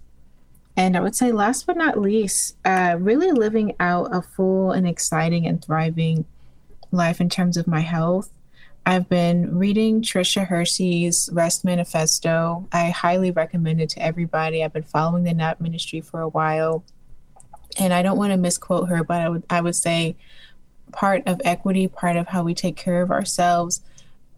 And 0.78 0.96
I 0.96 1.00
would 1.00 1.16
say, 1.16 1.32
last 1.32 1.66
but 1.66 1.76
not 1.76 2.00
least, 2.00 2.56
uh, 2.64 2.96
really 3.00 3.32
living 3.32 3.74
out 3.80 4.14
a 4.14 4.22
full 4.22 4.70
and 4.70 4.86
exciting 4.86 5.44
and 5.44 5.62
thriving 5.62 6.24
life 6.92 7.20
in 7.20 7.28
terms 7.28 7.56
of 7.56 7.66
my 7.66 7.80
health. 7.80 8.30
I've 8.86 9.08
been 9.08 9.58
reading 9.58 10.00
Tricia 10.00 10.46
Hersey's 10.46 11.28
Rest 11.32 11.64
Manifesto. 11.64 12.68
I 12.72 12.90
highly 12.90 13.32
recommend 13.32 13.80
it 13.80 13.90
to 13.90 14.02
everybody. 14.02 14.62
I've 14.62 14.72
been 14.72 14.84
following 14.84 15.24
the 15.24 15.34
NAP 15.34 15.60
ministry 15.60 16.00
for 16.00 16.20
a 16.20 16.28
while 16.28 16.84
and 17.76 17.92
I 17.92 18.00
don't 18.02 18.16
want 18.16 18.32
to 18.32 18.38
misquote 18.38 18.88
her, 18.88 19.04
but 19.04 19.20
I 19.20 19.28
would 19.28 19.42
I 19.50 19.60
would 19.60 19.76
say 19.76 20.16
part 20.92 21.22
of 21.26 21.40
equity, 21.44 21.88
part 21.88 22.16
of 22.16 22.28
how 22.28 22.42
we 22.44 22.54
take 22.54 22.76
care 22.76 23.02
of 23.02 23.10
ourselves 23.10 23.82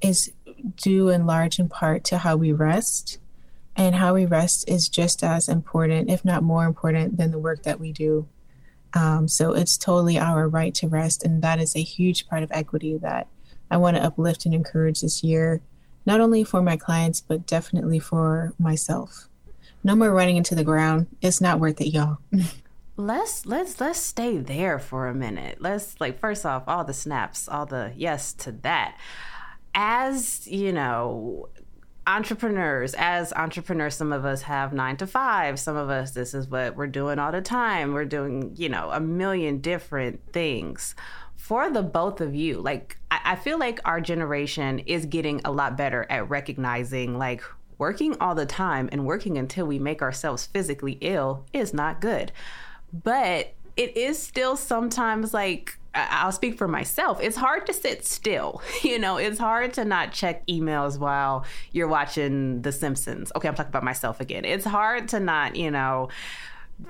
is 0.00 0.32
due 0.76 1.10
in 1.10 1.26
large 1.26 1.58
in 1.58 1.68
part 1.68 2.02
to 2.04 2.18
how 2.18 2.36
we 2.36 2.52
rest. 2.52 3.18
And 3.80 3.94
how 3.94 4.12
we 4.12 4.26
rest 4.26 4.68
is 4.68 4.90
just 4.90 5.24
as 5.24 5.48
important, 5.48 6.10
if 6.10 6.22
not 6.22 6.42
more 6.42 6.66
important, 6.66 7.16
than 7.16 7.30
the 7.30 7.38
work 7.38 7.62
that 7.62 7.80
we 7.80 7.92
do. 7.92 8.28
Um, 8.92 9.26
so 9.26 9.54
it's 9.54 9.78
totally 9.78 10.18
our 10.18 10.46
right 10.46 10.74
to 10.74 10.86
rest. 10.86 11.24
And 11.24 11.40
that 11.40 11.58
is 11.58 11.74
a 11.74 11.82
huge 11.82 12.28
part 12.28 12.42
of 12.42 12.52
equity 12.52 12.98
that 12.98 13.26
I 13.70 13.78
want 13.78 13.96
to 13.96 14.04
uplift 14.04 14.44
and 14.44 14.54
encourage 14.54 15.00
this 15.00 15.24
year, 15.24 15.62
not 16.04 16.20
only 16.20 16.44
for 16.44 16.60
my 16.60 16.76
clients, 16.76 17.22
but 17.22 17.46
definitely 17.46 17.98
for 17.98 18.52
myself. 18.58 19.30
No 19.82 19.96
more 19.96 20.12
running 20.12 20.36
into 20.36 20.54
the 20.54 20.62
ground. 20.62 21.06
It's 21.22 21.40
not 21.40 21.58
worth 21.58 21.80
it, 21.80 21.88
y'all. 21.88 22.18
let's 22.98 23.46
let's 23.46 23.80
let's 23.80 23.98
stay 23.98 24.36
there 24.36 24.78
for 24.78 25.06
a 25.06 25.14
minute 25.14 25.56
let's 25.58 25.98
like 26.02 26.18
first 26.18 26.44
off 26.44 26.64
all 26.66 26.84
the 26.84 26.92
snaps 26.92 27.48
all 27.48 27.64
the 27.64 27.90
yes 27.96 28.34
to 28.34 28.52
that 28.52 28.94
as 29.74 30.46
you 30.46 30.70
know 30.70 31.48
entrepreneurs 32.06 32.94
as 32.96 33.32
entrepreneurs 33.34 33.94
some 33.94 34.12
of 34.12 34.24
us 34.24 34.42
have 34.42 34.72
nine 34.72 34.96
to 34.98 35.06
five. 35.06 35.58
Some 35.58 35.76
of 35.76 35.90
us 35.90 36.12
this 36.12 36.34
is 36.34 36.48
what 36.48 36.76
we're 36.76 36.86
doing 36.86 37.18
all 37.18 37.32
the 37.32 37.42
time. 37.42 37.92
We're 37.92 38.04
doing 38.04 38.54
you 38.56 38.68
know 38.68 38.90
a 38.90 39.00
million 39.00 39.58
different 39.58 40.20
things 40.32 40.94
for 41.36 41.70
the 41.70 41.82
both 41.82 42.20
of 42.20 42.34
you. 42.34 42.60
Like 42.60 42.98
I, 43.10 43.20
I 43.24 43.36
feel 43.36 43.58
like 43.58 43.80
our 43.84 44.00
generation 44.00 44.80
is 44.80 45.06
getting 45.06 45.40
a 45.44 45.50
lot 45.50 45.76
better 45.76 46.06
at 46.10 46.28
recognizing 46.28 47.18
like 47.18 47.42
working 47.78 48.14
all 48.20 48.34
the 48.34 48.46
time 48.46 48.88
and 48.92 49.06
working 49.06 49.38
until 49.38 49.66
we 49.66 49.78
make 49.78 50.02
ourselves 50.02 50.46
physically 50.46 50.98
ill 51.00 51.46
is 51.52 51.72
not 51.72 52.00
good. 52.00 52.30
But 52.92 53.54
it 53.76 53.96
is 53.96 54.22
still 54.22 54.56
sometimes 54.56 55.32
like 55.32 55.79
I'll 55.94 56.32
speak 56.32 56.56
for 56.56 56.68
myself. 56.68 57.20
It's 57.20 57.36
hard 57.36 57.66
to 57.66 57.72
sit 57.72 58.04
still. 58.04 58.62
You 58.82 58.98
know, 58.98 59.18
it's 59.18 59.38
hard 59.38 59.74
to 59.74 59.84
not 59.84 60.12
check 60.12 60.46
emails 60.46 60.98
while 60.98 61.44
you're 61.70 61.86
watching 61.86 62.62
The 62.62 62.72
Simpsons. 62.72 63.30
Okay, 63.36 63.46
I'm 63.46 63.54
talking 63.54 63.68
about 63.68 63.84
myself 63.84 64.20
again. 64.20 64.44
It's 64.44 64.64
hard 64.64 65.08
to 65.08 65.20
not, 65.20 65.54
you 65.54 65.70
know, 65.70 66.08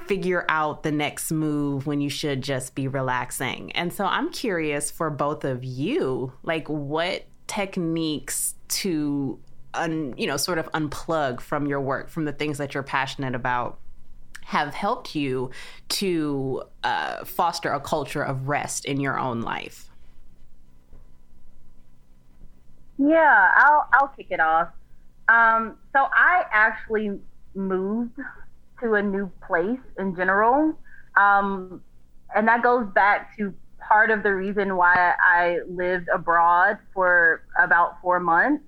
figure 0.06 0.44
out 0.48 0.82
the 0.82 0.92
next 0.92 1.32
move 1.32 1.86
when 1.86 2.00
you 2.00 2.08
should 2.08 2.42
just 2.42 2.74
be 2.74 2.86
relaxing. 2.86 3.72
And 3.72 3.92
so 3.92 4.04
I'm 4.04 4.30
curious 4.30 4.90
for 4.90 5.10
both 5.10 5.44
of 5.44 5.64
you, 5.64 6.32
like 6.42 6.68
what 6.68 7.26
techniques 7.48 8.54
to 8.68 9.38
un, 9.74 10.14
you 10.16 10.26
know, 10.26 10.36
sort 10.36 10.58
of 10.58 10.70
unplug 10.72 11.40
from 11.40 11.66
your 11.66 11.80
work, 11.80 12.08
from 12.08 12.24
the 12.24 12.32
things 12.32 12.58
that 12.58 12.74
you're 12.74 12.82
passionate 12.82 13.34
about 13.34 13.78
have 14.50 14.74
helped 14.74 15.14
you 15.14 15.48
to 15.88 16.60
uh, 16.82 17.24
foster 17.24 17.70
a 17.70 17.78
culture 17.78 18.20
of 18.20 18.48
rest 18.48 18.84
in 18.84 18.98
your 18.98 19.16
own 19.16 19.42
life? 19.42 19.88
Yeah, 22.98 23.52
I'll 23.54 23.88
I'll 23.92 24.08
kick 24.08 24.26
it 24.30 24.40
off. 24.40 24.70
Um, 25.28 25.76
so 25.92 26.08
I 26.12 26.46
actually 26.50 27.12
moved 27.54 28.18
to 28.80 28.94
a 28.94 29.02
new 29.02 29.30
place 29.46 29.78
in 30.00 30.16
general, 30.16 30.76
um, 31.16 31.80
and 32.34 32.48
that 32.48 32.64
goes 32.64 32.88
back 32.92 33.36
to 33.38 33.54
part 33.78 34.10
of 34.10 34.24
the 34.24 34.34
reason 34.34 34.74
why 34.74 35.14
I 35.24 35.60
lived 35.68 36.08
abroad 36.12 36.78
for 36.92 37.44
about 37.56 38.00
four 38.02 38.18
months. 38.18 38.64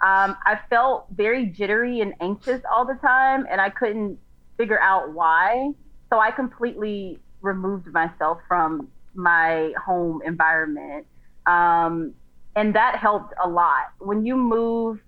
Um, 0.00 0.36
I 0.46 0.60
felt 0.70 1.06
very 1.10 1.46
jittery 1.46 2.02
and 2.02 2.14
anxious 2.20 2.62
all 2.72 2.84
the 2.84 2.98
time, 3.02 3.48
and 3.50 3.60
I 3.60 3.70
couldn't 3.70 4.16
figure 4.56 4.80
out 4.80 5.12
why. 5.12 5.70
So 6.10 6.18
I 6.18 6.30
completely 6.30 7.18
removed 7.40 7.86
myself 7.92 8.38
from 8.48 8.88
my 9.14 9.72
home 9.84 10.20
environment. 10.24 11.06
Um, 11.46 12.14
and 12.56 12.74
that 12.74 12.96
helped 12.96 13.34
a 13.42 13.48
lot. 13.48 13.92
When 13.98 14.24
you 14.24 14.36
move 14.36 15.00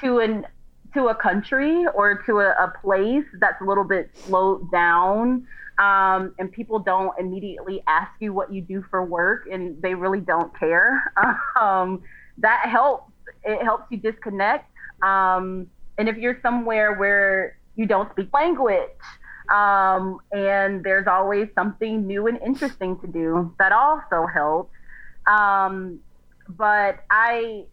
to 0.00 0.18
an 0.18 0.46
to 0.94 1.08
a 1.08 1.14
country 1.14 1.86
or 1.94 2.22
to 2.26 2.40
a, 2.40 2.50
a 2.50 2.72
place 2.82 3.24
that's 3.40 3.60
a 3.62 3.64
little 3.64 3.84
bit 3.84 4.10
slowed 4.14 4.70
down 4.70 5.46
um, 5.78 6.34
and 6.38 6.52
people 6.52 6.78
don't 6.78 7.18
immediately 7.18 7.82
ask 7.86 8.10
you 8.20 8.32
what 8.32 8.52
you 8.52 8.60
do 8.60 8.84
for 8.90 9.02
work 9.02 9.48
and 9.50 9.80
they 9.80 9.94
really 9.94 10.20
don't 10.20 10.56
care 10.58 11.12
um, 11.60 12.02
that 12.38 12.66
helps 12.66 13.10
it 13.44 13.62
helps 13.62 13.84
you 13.90 13.96
disconnect 13.96 14.70
um, 15.02 15.66
and 15.96 16.08
if 16.08 16.16
you're 16.16 16.38
somewhere 16.42 16.94
where 16.94 17.56
you 17.76 17.86
don't 17.86 18.10
speak 18.12 18.28
language 18.32 18.88
um, 19.52 20.18
and 20.32 20.84
there's 20.84 21.06
always 21.06 21.48
something 21.54 22.06
new 22.06 22.26
and 22.26 22.40
interesting 22.42 22.98
to 23.00 23.06
do 23.06 23.54
that 23.58 23.72
also 23.72 24.26
helps 24.26 24.72
um, 25.26 26.00
but 26.48 27.04
i 27.10 27.64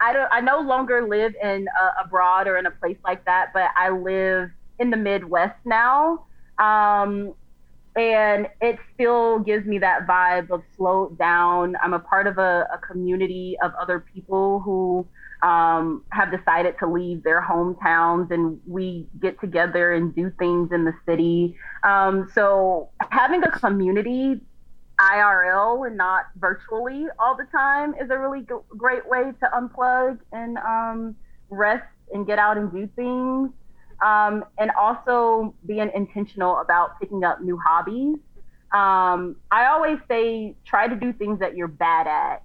I 0.00 0.12
don't. 0.12 0.28
I 0.32 0.40
no 0.40 0.60
longer 0.60 1.08
live 1.08 1.34
in 1.42 1.66
abroad 2.02 2.46
or 2.46 2.56
in 2.56 2.66
a 2.66 2.70
place 2.70 2.98
like 3.04 3.24
that, 3.24 3.50
but 3.52 3.70
I 3.76 3.90
live 3.90 4.50
in 4.78 4.90
the 4.90 4.96
Midwest 4.96 5.58
now, 5.64 6.24
um, 6.58 7.34
and 7.96 8.48
it 8.60 8.78
still 8.94 9.40
gives 9.40 9.66
me 9.66 9.78
that 9.78 10.06
vibe 10.06 10.50
of 10.50 10.62
slow 10.76 11.10
down. 11.18 11.76
I'm 11.82 11.94
a 11.94 11.98
part 11.98 12.26
of 12.28 12.38
a, 12.38 12.68
a 12.72 12.78
community 12.78 13.56
of 13.62 13.72
other 13.74 14.04
people 14.14 14.60
who 14.60 15.06
um, 15.42 16.04
have 16.10 16.30
decided 16.30 16.76
to 16.80 16.86
leave 16.86 17.22
their 17.22 17.40
hometowns, 17.40 18.30
and 18.30 18.60
we 18.66 19.06
get 19.20 19.40
together 19.40 19.92
and 19.92 20.14
do 20.14 20.32
things 20.38 20.72
in 20.72 20.84
the 20.84 20.94
city. 21.06 21.56
Um, 21.84 22.30
so 22.34 22.90
having 23.10 23.42
a 23.44 23.50
community 23.50 24.40
IRL 25.00 25.86
and 25.86 25.96
not 25.96 26.26
virtually 26.36 27.06
all 27.18 27.36
the 27.36 27.46
time 27.52 27.94
is 28.00 28.10
a 28.10 28.18
really 28.18 28.40
g- 28.40 28.54
great 28.76 29.08
way 29.08 29.32
to 29.40 29.50
unplug 29.54 30.18
and 30.32 30.58
um, 30.58 31.16
rest 31.50 31.86
and 32.12 32.26
get 32.26 32.38
out 32.38 32.56
and 32.56 32.72
do 32.72 32.88
things. 32.96 33.50
Um, 34.04 34.44
and 34.58 34.70
also 34.78 35.54
being 35.66 35.90
intentional 35.94 36.58
about 36.58 37.00
picking 37.00 37.24
up 37.24 37.40
new 37.40 37.58
hobbies. 37.58 38.16
Um, 38.72 39.36
I 39.50 39.66
always 39.66 39.98
say 40.08 40.54
try 40.64 40.86
to 40.86 40.94
do 40.94 41.12
things 41.12 41.40
that 41.40 41.56
you're 41.56 41.68
bad 41.68 42.06
at. 42.06 42.42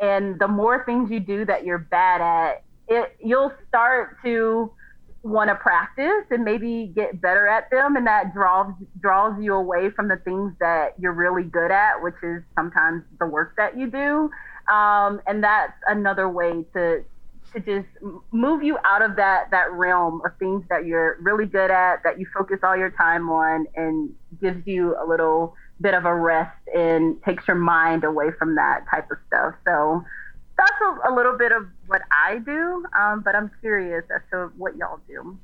And 0.00 0.38
the 0.38 0.48
more 0.48 0.84
things 0.84 1.10
you 1.10 1.20
do 1.20 1.44
that 1.44 1.64
you're 1.64 1.78
bad 1.78 2.20
at, 2.20 2.62
it, 2.88 3.16
you'll 3.22 3.52
start 3.68 4.16
to 4.24 4.72
want 5.22 5.50
to 5.50 5.54
practice 5.54 6.24
and 6.30 6.44
maybe 6.44 6.90
get 6.94 7.20
better 7.20 7.46
at 7.46 7.70
them 7.70 7.94
and 7.96 8.06
that 8.06 8.32
draws 8.32 8.72
draws 9.00 9.38
you 9.42 9.54
away 9.54 9.90
from 9.90 10.08
the 10.08 10.16
things 10.16 10.50
that 10.60 10.94
you're 10.98 11.12
really 11.12 11.42
good 11.42 11.70
at 11.70 12.02
which 12.02 12.14
is 12.22 12.42
sometimes 12.54 13.02
the 13.18 13.26
work 13.26 13.54
that 13.56 13.76
you 13.78 13.90
do. 13.90 14.30
Um, 14.72 15.20
and 15.26 15.44
that's 15.44 15.74
another 15.86 16.28
way 16.28 16.64
to 16.74 17.04
to 17.52 17.60
just 17.60 17.88
move 18.30 18.62
you 18.62 18.78
out 18.84 19.02
of 19.02 19.16
that 19.16 19.50
that 19.50 19.70
realm 19.72 20.22
of 20.24 20.32
things 20.38 20.62
that 20.70 20.86
you're 20.86 21.18
really 21.20 21.46
good 21.46 21.70
at 21.70 22.02
that 22.04 22.18
you 22.18 22.26
focus 22.32 22.60
all 22.62 22.76
your 22.76 22.90
time 22.90 23.28
on 23.28 23.66
and 23.76 24.14
gives 24.40 24.66
you 24.66 24.96
a 24.96 25.04
little 25.06 25.54
bit 25.80 25.94
of 25.94 26.04
a 26.04 26.14
rest 26.14 26.56
and 26.74 27.22
takes 27.22 27.46
your 27.48 27.56
mind 27.56 28.04
away 28.04 28.30
from 28.38 28.54
that 28.54 28.84
type 28.90 29.10
of 29.10 29.18
stuff 29.26 29.54
so 29.66 30.04
that's 30.60 30.80
a, 30.82 31.10
a, 31.10 31.12
little 31.14 31.36
bit 31.38 31.52
of 31.52 31.66
what 31.86 32.02
I 32.12 32.38
do, 32.38 32.84
um, 32.98 33.22
but 33.24 33.34
I'm 33.34 33.50
curious 33.60 34.04
as 34.14 34.20
to 34.30 34.50
what 34.58 34.76
y'all 34.76 35.00
do. 35.08 35.38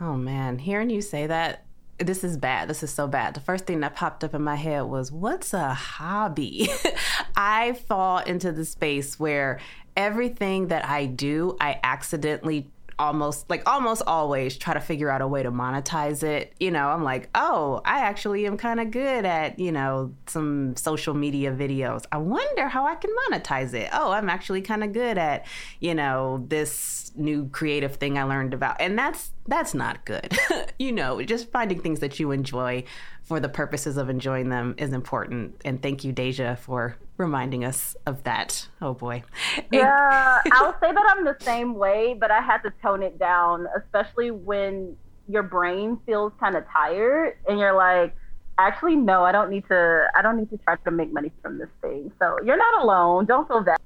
Oh 0.00 0.14
man, 0.14 0.58
hearing 0.58 0.90
you 0.90 1.02
say 1.02 1.26
that, 1.26 1.64
this 1.98 2.24
is 2.24 2.36
bad. 2.36 2.68
This 2.68 2.82
is 2.82 2.92
so 2.92 3.06
bad. 3.06 3.34
The 3.34 3.40
first 3.40 3.66
thing 3.66 3.80
that 3.80 3.94
popped 3.94 4.22
up 4.22 4.34
in 4.34 4.42
my 4.42 4.56
head 4.56 4.82
was, 4.82 5.10
what's 5.10 5.54
a 5.54 5.72
hobby? 5.72 6.68
I 7.36 7.72
fall 7.72 8.18
into 8.18 8.52
the 8.52 8.64
space 8.64 9.18
where 9.18 9.58
everything 9.96 10.68
that 10.68 10.86
I 10.86 11.06
do, 11.06 11.56
I 11.60 11.80
accidentally 11.82 12.70
almost 12.98 13.48
like 13.50 13.62
almost 13.68 14.02
always 14.06 14.56
try 14.56 14.74
to 14.74 14.80
figure 14.80 15.10
out 15.10 15.20
a 15.20 15.26
way 15.26 15.42
to 15.42 15.50
monetize 15.50 16.22
it. 16.22 16.52
You 16.58 16.70
know, 16.70 16.88
I'm 16.88 17.04
like, 17.04 17.28
oh, 17.34 17.80
I 17.84 18.00
actually 18.00 18.46
am 18.46 18.56
kind 18.56 18.80
of 18.80 18.90
good 18.90 19.24
at, 19.24 19.58
you 19.58 19.72
know, 19.72 20.14
some 20.26 20.76
social 20.76 21.14
media 21.14 21.52
videos. 21.52 22.04
I 22.10 22.18
wonder 22.18 22.68
how 22.68 22.86
I 22.86 22.94
can 22.94 23.10
monetize 23.28 23.74
it. 23.74 23.90
Oh, 23.92 24.12
I'm 24.12 24.30
actually 24.30 24.62
kind 24.62 24.82
of 24.82 24.92
good 24.92 25.18
at, 25.18 25.46
you 25.80 25.94
know, 25.94 26.44
this 26.48 27.12
new 27.16 27.48
creative 27.48 27.96
thing 27.96 28.18
I 28.18 28.24
learned 28.24 28.54
about. 28.54 28.80
And 28.80 28.98
that's 28.98 29.32
that's 29.48 29.74
not 29.74 30.04
good. 30.04 30.36
you 30.78 30.92
know, 30.92 31.22
just 31.22 31.50
finding 31.50 31.80
things 31.80 32.00
that 32.00 32.18
you 32.18 32.30
enjoy 32.30 32.84
for 33.26 33.40
the 33.40 33.48
purposes 33.48 33.96
of 33.96 34.08
enjoying 34.08 34.50
them 34.50 34.76
is 34.78 34.92
important. 34.92 35.60
And 35.64 35.82
thank 35.82 36.04
you, 36.04 36.12
Deja, 36.12 36.54
for 36.54 36.96
reminding 37.16 37.64
us 37.64 37.96
of 38.06 38.22
that. 38.22 38.68
Oh 38.80 38.94
boy. 38.94 39.24
Yeah, 39.72 40.40
I'll 40.52 40.78
say 40.80 40.92
that 40.92 41.14
I'm 41.16 41.24
the 41.24 41.36
same 41.40 41.74
way, 41.74 42.16
but 42.18 42.30
I 42.30 42.40
had 42.40 42.58
to 42.58 42.72
tone 42.80 43.02
it 43.02 43.18
down, 43.18 43.66
especially 43.76 44.30
when 44.30 44.96
your 45.28 45.42
brain 45.42 45.98
feels 46.06 46.32
kind 46.38 46.56
of 46.56 46.64
tired 46.72 47.36
and 47.48 47.58
you're 47.58 47.74
like, 47.74 48.14
actually, 48.58 48.94
no, 48.94 49.24
I 49.24 49.32
don't 49.32 49.50
need 49.50 49.66
to. 49.68 50.06
I 50.14 50.22
don't 50.22 50.36
need 50.36 50.50
to 50.50 50.58
try 50.58 50.76
to 50.76 50.90
make 50.92 51.12
money 51.12 51.32
from 51.42 51.58
this 51.58 51.68
thing. 51.82 52.12
So 52.20 52.38
you're 52.44 52.56
not 52.56 52.82
alone. 52.82 53.26
Don't 53.26 53.48
feel 53.48 53.64
that. 53.64 53.80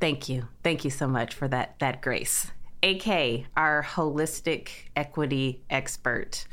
Thank 0.00 0.28
you. 0.28 0.46
Thank 0.62 0.84
you 0.84 0.90
so 0.90 1.08
much 1.08 1.34
for 1.34 1.48
that 1.48 1.80
that 1.80 2.00
grace. 2.00 2.52
AK, 2.82 3.46
our 3.56 3.82
holistic 3.82 4.68
equity 4.94 5.62
expert. 5.68 6.46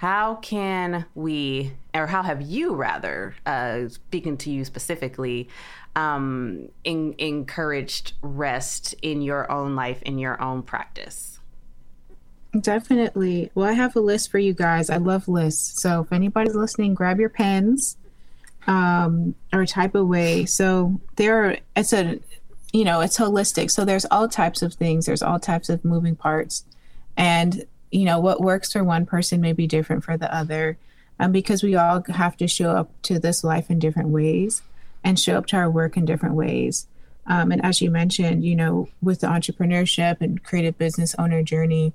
How 0.00 0.36
can 0.36 1.04
we, 1.14 1.72
or 1.92 2.06
how 2.06 2.22
have 2.22 2.40
you 2.40 2.74
rather, 2.74 3.34
uh, 3.44 3.88
speaking 3.90 4.38
to 4.38 4.50
you 4.50 4.64
specifically, 4.64 5.50
um, 5.94 6.70
in, 6.84 7.14
encouraged 7.18 8.14
rest 8.22 8.94
in 9.02 9.20
your 9.20 9.52
own 9.52 9.76
life, 9.76 10.00
in 10.00 10.18
your 10.18 10.40
own 10.40 10.62
practice? 10.62 11.38
Definitely. 12.58 13.50
Well, 13.54 13.68
I 13.68 13.72
have 13.72 13.94
a 13.94 14.00
list 14.00 14.30
for 14.30 14.38
you 14.38 14.54
guys. 14.54 14.88
I 14.88 14.96
love 14.96 15.28
lists. 15.28 15.82
So 15.82 16.00
if 16.00 16.14
anybody's 16.14 16.54
listening, 16.54 16.94
grab 16.94 17.20
your 17.20 17.28
pens 17.28 17.98
um, 18.66 19.34
or 19.52 19.66
type 19.66 19.94
away. 19.94 20.46
So 20.46 20.98
there, 21.16 21.44
are, 21.44 21.56
it's 21.76 21.92
a, 21.92 22.18
you 22.72 22.84
know, 22.84 23.02
it's 23.02 23.18
holistic. 23.18 23.70
So 23.70 23.84
there's 23.84 24.06
all 24.06 24.30
types 24.30 24.62
of 24.62 24.72
things. 24.72 25.04
There's 25.04 25.22
all 25.22 25.38
types 25.38 25.68
of 25.68 25.84
moving 25.84 26.16
parts, 26.16 26.64
and 27.18 27.66
you 27.90 28.04
know 28.04 28.18
what 28.18 28.40
works 28.40 28.72
for 28.72 28.84
one 28.84 29.06
person 29.06 29.40
may 29.40 29.52
be 29.52 29.66
different 29.66 30.04
for 30.04 30.16
the 30.16 30.32
other. 30.34 30.78
Um, 31.18 31.32
because 31.32 31.62
we 31.62 31.76
all 31.76 32.02
have 32.08 32.38
to 32.38 32.48
show 32.48 32.70
up 32.70 32.90
to 33.02 33.18
this 33.18 33.44
life 33.44 33.70
in 33.70 33.78
different 33.78 34.08
ways 34.08 34.62
and 35.04 35.20
show 35.20 35.36
up 35.36 35.44
to 35.46 35.56
our 35.56 35.70
work 35.70 35.98
in 35.98 36.06
different 36.06 36.34
ways. 36.34 36.86
Um, 37.26 37.52
and 37.52 37.62
as 37.62 37.82
you 37.82 37.90
mentioned 37.90 38.44
you 38.44 38.56
know 38.56 38.88
with 39.02 39.20
the 39.20 39.26
entrepreneurship 39.26 40.20
and 40.20 40.42
creative 40.42 40.78
business 40.78 41.14
owner 41.18 41.42
journey 41.42 41.92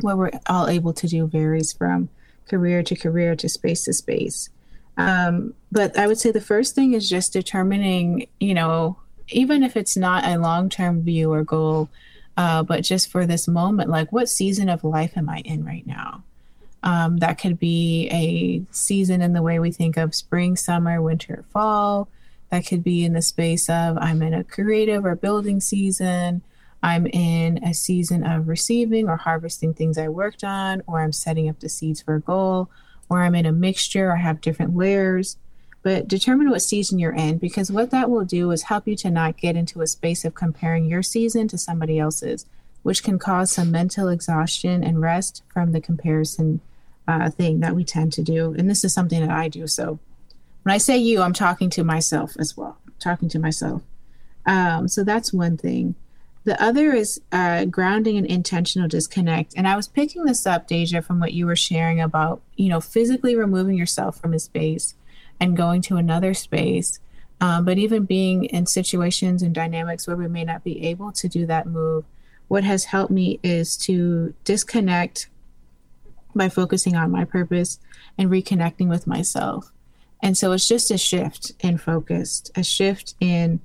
what 0.00 0.16
we're 0.16 0.30
all 0.46 0.68
able 0.68 0.92
to 0.94 1.06
do 1.06 1.26
varies 1.26 1.72
from 1.72 2.08
career 2.48 2.82
to 2.82 2.96
career 2.96 3.36
to 3.36 3.48
space 3.48 3.84
to 3.84 3.92
space. 3.92 4.48
Um, 4.96 5.54
but 5.70 5.98
i 5.98 6.06
would 6.06 6.18
say 6.18 6.30
the 6.30 6.40
first 6.40 6.74
thing 6.74 6.94
is 6.94 7.08
just 7.08 7.34
determining 7.34 8.28
you 8.40 8.54
know 8.54 8.96
even 9.28 9.62
if 9.62 9.76
it's 9.76 9.96
not 9.96 10.24
a 10.24 10.38
long-term 10.38 11.02
view 11.02 11.32
or 11.32 11.44
goal 11.44 11.90
uh, 12.36 12.62
but 12.62 12.82
just 12.82 13.10
for 13.10 13.26
this 13.26 13.48
moment, 13.48 13.90
like 13.90 14.12
what 14.12 14.28
season 14.28 14.68
of 14.68 14.84
life 14.84 15.16
am 15.16 15.28
I 15.28 15.38
in 15.38 15.64
right 15.64 15.86
now? 15.86 16.22
Um, 16.82 17.18
that 17.18 17.40
could 17.40 17.58
be 17.58 18.08
a 18.12 18.62
season 18.72 19.22
in 19.22 19.32
the 19.32 19.42
way 19.42 19.58
we 19.58 19.72
think 19.72 19.96
of 19.96 20.14
spring, 20.14 20.56
summer, 20.56 21.00
winter, 21.00 21.44
fall. 21.52 22.08
That 22.50 22.66
could 22.66 22.84
be 22.84 23.04
in 23.04 23.12
the 23.12 23.22
space 23.22 23.68
of 23.68 23.98
I'm 23.98 24.22
in 24.22 24.34
a 24.34 24.44
creative 24.44 25.04
or 25.04 25.16
building 25.16 25.60
season. 25.60 26.42
I'm 26.82 27.06
in 27.06 27.64
a 27.64 27.74
season 27.74 28.24
of 28.24 28.46
receiving 28.46 29.08
or 29.08 29.16
harvesting 29.16 29.74
things 29.74 29.98
I 29.98 30.08
worked 30.08 30.44
on, 30.44 30.82
or 30.86 31.00
I'm 31.00 31.12
setting 31.12 31.48
up 31.48 31.58
the 31.58 31.68
seeds 31.68 32.02
for 32.02 32.14
a 32.14 32.20
goal, 32.20 32.68
or 33.08 33.22
I'm 33.22 33.34
in 33.34 33.46
a 33.46 33.52
mixture, 33.52 34.12
I 34.12 34.18
have 34.18 34.40
different 34.40 34.76
layers 34.76 35.36
but 35.86 36.08
determine 36.08 36.50
what 36.50 36.62
season 36.62 36.98
you're 36.98 37.14
in 37.14 37.38
because 37.38 37.70
what 37.70 37.92
that 37.92 38.10
will 38.10 38.24
do 38.24 38.50
is 38.50 38.64
help 38.64 38.88
you 38.88 38.96
to 38.96 39.08
not 39.08 39.36
get 39.36 39.54
into 39.54 39.82
a 39.82 39.86
space 39.86 40.24
of 40.24 40.34
comparing 40.34 40.86
your 40.86 41.00
season 41.00 41.46
to 41.46 41.56
somebody 41.56 41.96
else's, 41.96 42.44
which 42.82 43.04
can 43.04 43.20
cause 43.20 43.52
some 43.52 43.70
mental 43.70 44.08
exhaustion 44.08 44.82
and 44.82 45.00
rest 45.00 45.44
from 45.46 45.70
the 45.70 45.80
comparison 45.80 46.60
uh, 47.06 47.30
thing 47.30 47.60
that 47.60 47.76
we 47.76 47.84
tend 47.84 48.12
to 48.14 48.22
do. 48.24 48.52
And 48.58 48.68
this 48.68 48.82
is 48.82 48.92
something 48.92 49.20
that 49.20 49.30
I 49.30 49.46
do. 49.46 49.68
So 49.68 50.00
when 50.64 50.74
I 50.74 50.78
say 50.78 50.96
you, 50.96 51.22
I'm 51.22 51.32
talking 51.32 51.70
to 51.70 51.84
myself 51.84 52.34
as 52.36 52.56
well, 52.56 52.78
talking 52.98 53.28
to 53.28 53.38
myself. 53.38 53.82
Um, 54.44 54.88
so 54.88 55.04
that's 55.04 55.32
one 55.32 55.56
thing. 55.56 55.94
The 56.42 56.60
other 56.60 56.94
is 56.94 57.20
uh, 57.30 57.66
grounding 57.66 58.16
and 58.16 58.26
intentional 58.26 58.88
disconnect. 58.88 59.54
And 59.56 59.68
I 59.68 59.76
was 59.76 59.86
picking 59.86 60.24
this 60.24 60.48
up, 60.48 60.66
Deja, 60.66 61.00
from 61.00 61.20
what 61.20 61.32
you 61.32 61.46
were 61.46 61.54
sharing 61.54 62.00
about, 62.00 62.42
you 62.56 62.68
know, 62.68 62.80
physically 62.80 63.36
removing 63.36 63.78
yourself 63.78 64.20
from 64.20 64.34
a 64.34 64.40
space 64.40 64.95
and 65.40 65.56
going 65.56 65.82
to 65.82 65.96
another 65.96 66.34
space. 66.34 67.00
Um, 67.40 67.64
but 67.64 67.78
even 67.78 68.04
being 68.04 68.44
in 68.44 68.66
situations 68.66 69.42
and 69.42 69.54
dynamics 69.54 70.06
where 70.06 70.16
we 70.16 70.28
may 70.28 70.44
not 70.44 70.64
be 70.64 70.86
able 70.86 71.12
to 71.12 71.28
do 71.28 71.46
that 71.46 71.66
move, 71.66 72.04
what 72.48 72.64
has 72.64 72.84
helped 72.84 73.10
me 73.10 73.40
is 73.42 73.76
to 73.78 74.34
disconnect 74.44 75.28
by 76.34 76.48
focusing 76.48 76.96
on 76.96 77.10
my 77.10 77.24
purpose 77.24 77.78
and 78.16 78.30
reconnecting 78.30 78.88
with 78.88 79.06
myself. 79.06 79.72
And 80.22 80.36
so 80.36 80.52
it's 80.52 80.68
just 80.68 80.90
a 80.90 80.98
shift 80.98 81.52
in 81.60 81.78
focus, 81.78 82.50
a 82.54 82.62
shift 82.62 83.14
in 83.20 83.60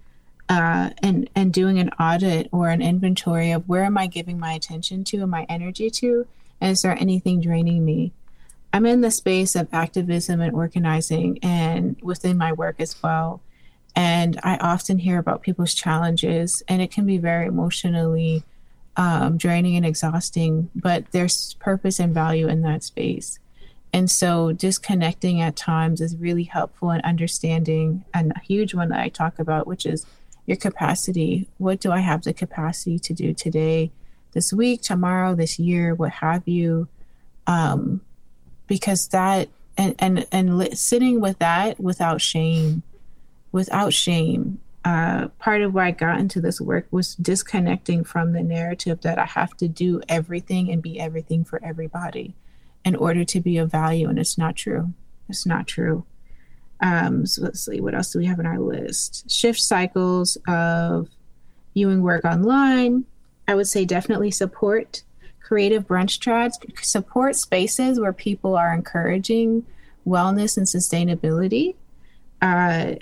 uh, 0.49 0.89
and 1.01 1.29
and 1.33 1.53
doing 1.53 1.79
an 1.79 1.89
audit 1.91 2.49
or 2.51 2.67
an 2.67 2.81
inventory 2.81 3.51
of 3.51 3.69
where 3.69 3.85
am 3.85 3.97
I 3.97 4.07
giving 4.07 4.37
my 4.37 4.51
attention 4.51 5.05
to 5.05 5.17
and 5.21 5.31
my 5.31 5.45
energy 5.47 5.89
to, 5.89 6.27
and 6.59 6.71
is 6.71 6.81
there 6.81 6.97
anything 6.99 7.39
draining 7.39 7.85
me? 7.85 8.11
I'm 8.73 8.85
in 8.85 9.01
the 9.01 9.11
space 9.11 9.55
of 9.55 9.67
activism 9.73 10.39
and 10.39 10.55
organizing, 10.55 11.39
and 11.43 11.97
within 12.01 12.37
my 12.37 12.53
work 12.53 12.75
as 12.79 12.95
well. 13.03 13.41
And 13.95 14.39
I 14.43 14.55
often 14.57 14.99
hear 14.99 15.19
about 15.19 15.41
people's 15.41 15.73
challenges, 15.73 16.63
and 16.67 16.81
it 16.81 16.91
can 16.91 17.05
be 17.05 17.17
very 17.17 17.47
emotionally 17.47 18.43
um, 18.95 19.37
draining 19.37 19.75
and 19.75 19.85
exhausting. 19.85 20.69
But 20.73 21.11
there's 21.11 21.55
purpose 21.55 21.99
and 21.99 22.13
value 22.13 22.47
in 22.47 22.61
that 22.61 22.83
space. 22.83 23.39
And 23.93 24.09
so 24.09 24.53
disconnecting 24.53 25.41
at 25.41 25.57
times 25.57 25.99
is 25.99 26.15
really 26.15 26.43
helpful 26.45 26.91
in 26.91 27.01
understanding 27.01 28.05
and 28.13 28.31
a 28.31 28.39
huge 28.39 28.73
one 28.73 28.87
that 28.89 29.01
I 29.01 29.09
talk 29.09 29.37
about, 29.37 29.67
which 29.67 29.85
is 29.85 30.05
your 30.45 30.55
capacity. 30.55 31.49
What 31.57 31.81
do 31.81 31.91
I 31.91 31.99
have 31.99 32.23
the 32.23 32.33
capacity 32.33 32.99
to 32.99 33.13
do 33.13 33.33
today, 33.33 33.91
this 34.31 34.53
week, 34.53 34.81
tomorrow, 34.81 35.35
this 35.35 35.59
year, 35.59 35.93
what 35.93 36.11
have 36.13 36.47
you? 36.47 36.87
Um, 37.47 37.99
because 38.71 39.09
that 39.09 39.49
and 39.75 39.95
and 39.99 40.25
and 40.31 40.77
sitting 40.77 41.19
with 41.19 41.39
that 41.39 41.77
without 41.77 42.21
shame, 42.21 42.83
without 43.51 43.91
shame. 43.91 44.61
Uh, 44.85 45.27
part 45.39 45.61
of 45.61 45.73
why 45.73 45.87
I 45.87 45.91
got 45.91 46.19
into 46.19 46.39
this 46.39 46.61
work 46.61 46.87
was 46.89 47.15
disconnecting 47.15 48.05
from 48.05 48.31
the 48.31 48.41
narrative 48.41 49.01
that 49.01 49.19
I 49.19 49.25
have 49.25 49.57
to 49.57 49.67
do 49.67 50.01
everything 50.07 50.71
and 50.71 50.81
be 50.81 51.01
everything 51.01 51.43
for 51.43 51.61
everybody 51.61 52.33
in 52.85 52.95
order 52.95 53.25
to 53.25 53.41
be 53.41 53.57
of 53.57 53.69
value. 53.69 54.07
And 54.07 54.17
it's 54.17 54.37
not 54.37 54.55
true. 54.55 54.93
It's 55.27 55.45
not 55.45 55.67
true. 55.67 56.05
Um, 56.79 57.25
so 57.25 57.43
let's 57.43 57.63
see, 57.65 57.81
what 57.81 57.93
else 57.93 58.13
do 58.13 58.19
we 58.19 58.25
have 58.25 58.39
on 58.39 58.45
our 58.45 58.57
list? 58.57 59.29
Shift 59.29 59.61
cycles 59.61 60.37
of 60.47 61.09
viewing 61.73 62.01
work 62.01 62.23
online. 62.23 63.03
I 63.49 63.55
would 63.55 63.67
say 63.67 63.83
definitely 63.83 64.31
support 64.31 65.03
creative 65.51 65.85
brunch 65.85 66.21
chats, 66.21 66.57
support 66.81 67.35
spaces 67.35 67.99
where 67.99 68.13
people 68.13 68.55
are 68.55 68.73
encouraging 68.73 69.65
wellness 70.07 70.55
and 70.55 70.65
sustainability. 70.65 71.75
Uh, 72.41 72.95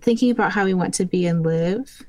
thinking 0.00 0.30
about 0.30 0.52
how 0.52 0.64
we 0.64 0.72
want 0.72 0.94
to 0.94 1.04
be 1.04 1.26
and 1.26 1.42
live. 1.42 2.06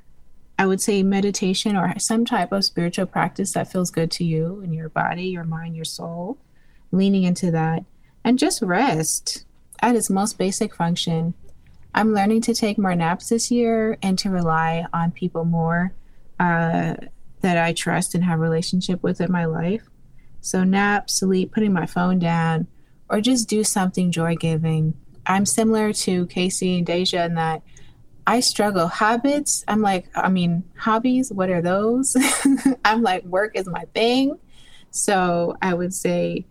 I 0.57 0.65
would 0.65 0.79
say 0.79 1.03
meditation 1.03 1.75
or 1.75 1.93
some 1.99 2.23
type 2.23 2.53
of 2.53 2.63
spiritual 2.63 3.05
practice 3.05 3.51
that 3.51 3.69
feels 3.69 3.91
good 3.91 4.11
to 4.11 4.23
you 4.23 4.61
and 4.63 4.73
your 4.73 4.87
body, 4.87 5.25
your 5.25 5.43
mind, 5.43 5.75
your 5.75 5.83
soul 5.83 6.37
leaning 6.93 7.23
into 7.23 7.51
that, 7.51 7.83
and 8.23 8.39
just 8.39 8.61
rest 8.61 9.43
at 9.81 9.93
its 9.93 10.09
most 10.09 10.37
basic 10.37 10.73
function. 10.73 11.33
I'm 11.93 12.13
learning 12.13 12.43
to 12.43 12.53
take 12.53 12.77
more 12.77 12.95
naps 12.95 13.27
this 13.27 13.51
year 13.51 13.97
and 14.01 14.17
to 14.19 14.29
rely 14.29 14.85
on 14.93 15.11
people 15.11 15.43
more 15.43 15.91
uh, 16.39 16.93
that 17.43 17.57
I 17.57 17.73
trust 17.73 18.15
and 18.15 18.23
have 18.23 18.39
relationship 18.39 19.03
with 19.03 19.21
in 19.21 19.31
my 19.31 19.45
life. 19.45 19.83
So 20.41 20.63
nap, 20.63 21.09
sleep, 21.09 21.53
putting 21.53 21.71
my 21.71 21.85
phone 21.85 22.19
down, 22.19 22.67
or 23.09 23.21
just 23.21 23.47
do 23.47 23.63
something 23.63 24.11
joy 24.11 24.35
giving. 24.35 24.95
I'm 25.25 25.45
similar 25.45 25.93
to 25.93 26.25
Casey 26.27 26.77
and 26.77 26.85
Deja 26.85 27.23
in 27.23 27.35
that 27.35 27.61
I 28.25 28.39
struggle. 28.39 28.87
Habits, 28.87 29.63
I'm 29.67 29.81
like, 29.81 30.09
I 30.15 30.29
mean, 30.29 30.63
hobbies, 30.75 31.31
what 31.31 31.49
are 31.49 31.61
those? 31.61 32.15
I'm 32.85 33.01
like, 33.01 33.23
work 33.25 33.55
is 33.55 33.67
my 33.67 33.85
thing. 33.93 34.39
So 34.91 35.57
I 35.61 35.73
would 35.73 35.93
say 35.93 36.45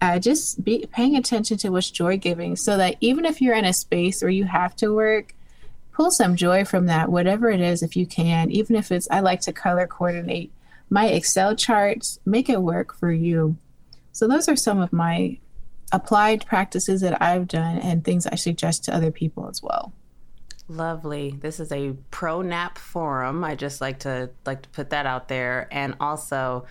uh, 0.00 0.18
just 0.18 0.64
be 0.64 0.86
paying 0.90 1.16
attention 1.16 1.56
to 1.58 1.70
what's 1.70 1.90
joy 1.90 2.16
giving 2.16 2.56
so 2.56 2.76
that 2.76 2.96
even 3.00 3.24
if 3.24 3.40
you're 3.40 3.54
in 3.54 3.64
a 3.64 3.72
space 3.72 4.22
where 4.22 4.30
you 4.30 4.44
have 4.44 4.74
to 4.76 4.92
work, 4.92 5.34
pull 5.92 6.10
some 6.10 6.36
joy 6.36 6.64
from 6.64 6.86
that, 6.86 7.10
whatever 7.10 7.50
it 7.50 7.60
is, 7.60 7.82
if 7.82 7.96
you 7.96 8.06
can. 8.06 8.50
Even 8.50 8.76
if 8.76 8.90
it's, 8.90 9.08
I 9.10 9.20
like 9.20 9.40
to 9.42 9.52
color 9.52 9.86
coordinate 9.86 10.52
my 10.90 11.06
Excel 11.06 11.56
charts, 11.56 12.18
make 12.26 12.50
it 12.50 12.60
work 12.62 12.94
for 12.94 13.10
you. 13.10 13.56
So, 14.12 14.28
those 14.28 14.48
are 14.48 14.56
some 14.56 14.78
of 14.78 14.92
my 14.92 15.38
applied 15.90 16.44
practices 16.46 17.00
that 17.00 17.20
I've 17.20 17.48
done 17.48 17.78
and 17.78 18.04
things 18.04 18.26
I 18.26 18.34
suggest 18.34 18.84
to 18.84 18.94
other 18.94 19.10
people 19.10 19.48
as 19.48 19.62
well. 19.62 19.92
Lovely. 20.68 21.36
This 21.38 21.60
is 21.60 21.70
a 21.72 21.94
pro 22.10 22.42
nap 22.42 22.78
forum. 22.78 23.44
I 23.44 23.54
just 23.54 23.80
like 23.80 24.00
to 24.00 24.30
like 24.46 24.62
to 24.62 24.68
put 24.70 24.90
that 24.90 25.06
out 25.06 25.28
there 25.28 25.68
and 25.70 25.94
also 26.00 26.66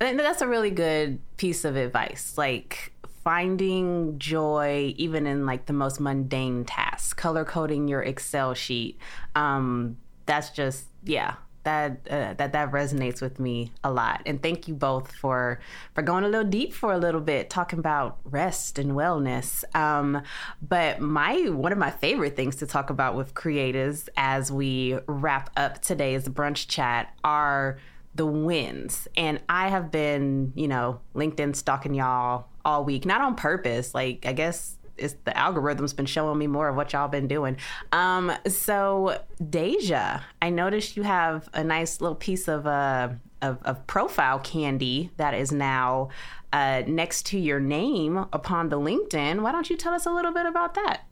and 0.00 0.18
that's 0.18 0.42
a 0.42 0.48
really 0.48 0.70
good 0.70 1.20
piece 1.36 1.64
of 1.64 1.76
advice. 1.76 2.34
Like 2.36 2.92
finding 3.26 4.16
joy 4.20 4.94
even 4.96 5.26
in 5.26 5.46
like 5.46 5.66
the 5.66 5.72
most 5.72 5.98
mundane 5.98 6.64
tasks, 6.64 7.12
color 7.12 7.44
coding 7.44 7.88
your 7.88 8.00
Excel 8.00 8.54
sheet. 8.54 8.96
Um, 9.34 9.96
that's 10.26 10.50
just 10.50 10.84
yeah, 11.02 11.34
that 11.64 12.06
uh, 12.08 12.34
that 12.34 12.52
that 12.52 12.70
resonates 12.70 13.20
with 13.20 13.40
me 13.40 13.72
a 13.82 13.90
lot. 13.90 14.22
And 14.26 14.40
thank 14.40 14.68
you 14.68 14.74
both 14.74 15.10
for 15.10 15.58
for 15.92 16.02
going 16.02 16.22
a 16.22 16.28
little 16.28 16.48
deep 16.48 16.72
for 16.72 16.92
a 16.92 16.98
little 16.98 17.20
bit, 17.20 17.50
talking 17.50 17.80
about 17.80 18.18
rest 18.24 18.78
and 18.78 18.92
wellness. 18.92 19.64
Um, 19.74 20.22
but 20.62 21.00
my 21.00 21.48
one 21.48 21.72
of 21.72 21.78
my 21.78 21.90
favorite 21.90 22.36
things 22.36 22.54
to 22.56 22.66
talk 22.66 22.90
about 22.90 23.16
with 23.16 23.34
creatives 23.34 24.08
as 24.16 24.52
we 24.52 25.00
wrap 25.08 25.50
up 25.56 25.82
today's 25.82 26.28
brunch 26.28 26.68
chat 26.68 27.12
are 27.24 27.78
the 28.16 28.26
wins. 28.26 29.06
And 29.16 29.40
I 29.48 29.68
have 29.68 29.90
been, 29.90 30.52
you 30.54 30.68
know, 30.68 31.00
LinkedIn 31.14 31.54
stalking 31.54 31.94
y'all 31.94 32.46
all 32.64 32.84
week, 32.84 33.04
not 33.04 33.20
on 33.20 33.36
purpose. 33.36 33.94
Like, 33.94 34.26
I 34.26 34.32
guess 34.32 34.78
it's 34.96 35.14
the 35.24 35.36
algorithm's 35.36 35.92
been 35.92 36.06
showing 36.06 36.38
me 36.38 36.46
more 36.46 36.68
of 36.68 36.76
what 36.76 36.92
y'all 36.92 37.08
been 37.08 37.28
doing. 37.28 37.58
Um, 37.92 38.32
so 38.46 39.20
Deja, 39.50 40.20
I 40.40 40.50
noticed 40.50 40.96
you 40.96 41.02
have 41.02 41.48
a 41.52 41.62
nice 41.62 42.00
little 42.00 42.16
piece 42.16 42.48
of 42.48 42.66
uh 42.66 43.10
of, 43.42 43.62
of 43.64 43.86
profile 43.86 44.38
candy 44.38 45.10
that 45.18 45.34
is 45.34 45.52
now 45.52 46.08
uh, 46.54 46.82
next 46.86 47.26
to 47.26 47.38
your 47.38 47.60
name 47.60 48.16
upon 48.32 48.70
the 48.70 48.78
LinkedIn. 48.78 49.42
Why 49.42 49.52
don't 49.52 49.68
you 49.68 49.76
tell 49.76 49.92
us 49.92 50.06
a 50.06 50.10
little 50.10 50.32
bit 50.32 50.46
about 50.46 50.74
that? 50.74 51.02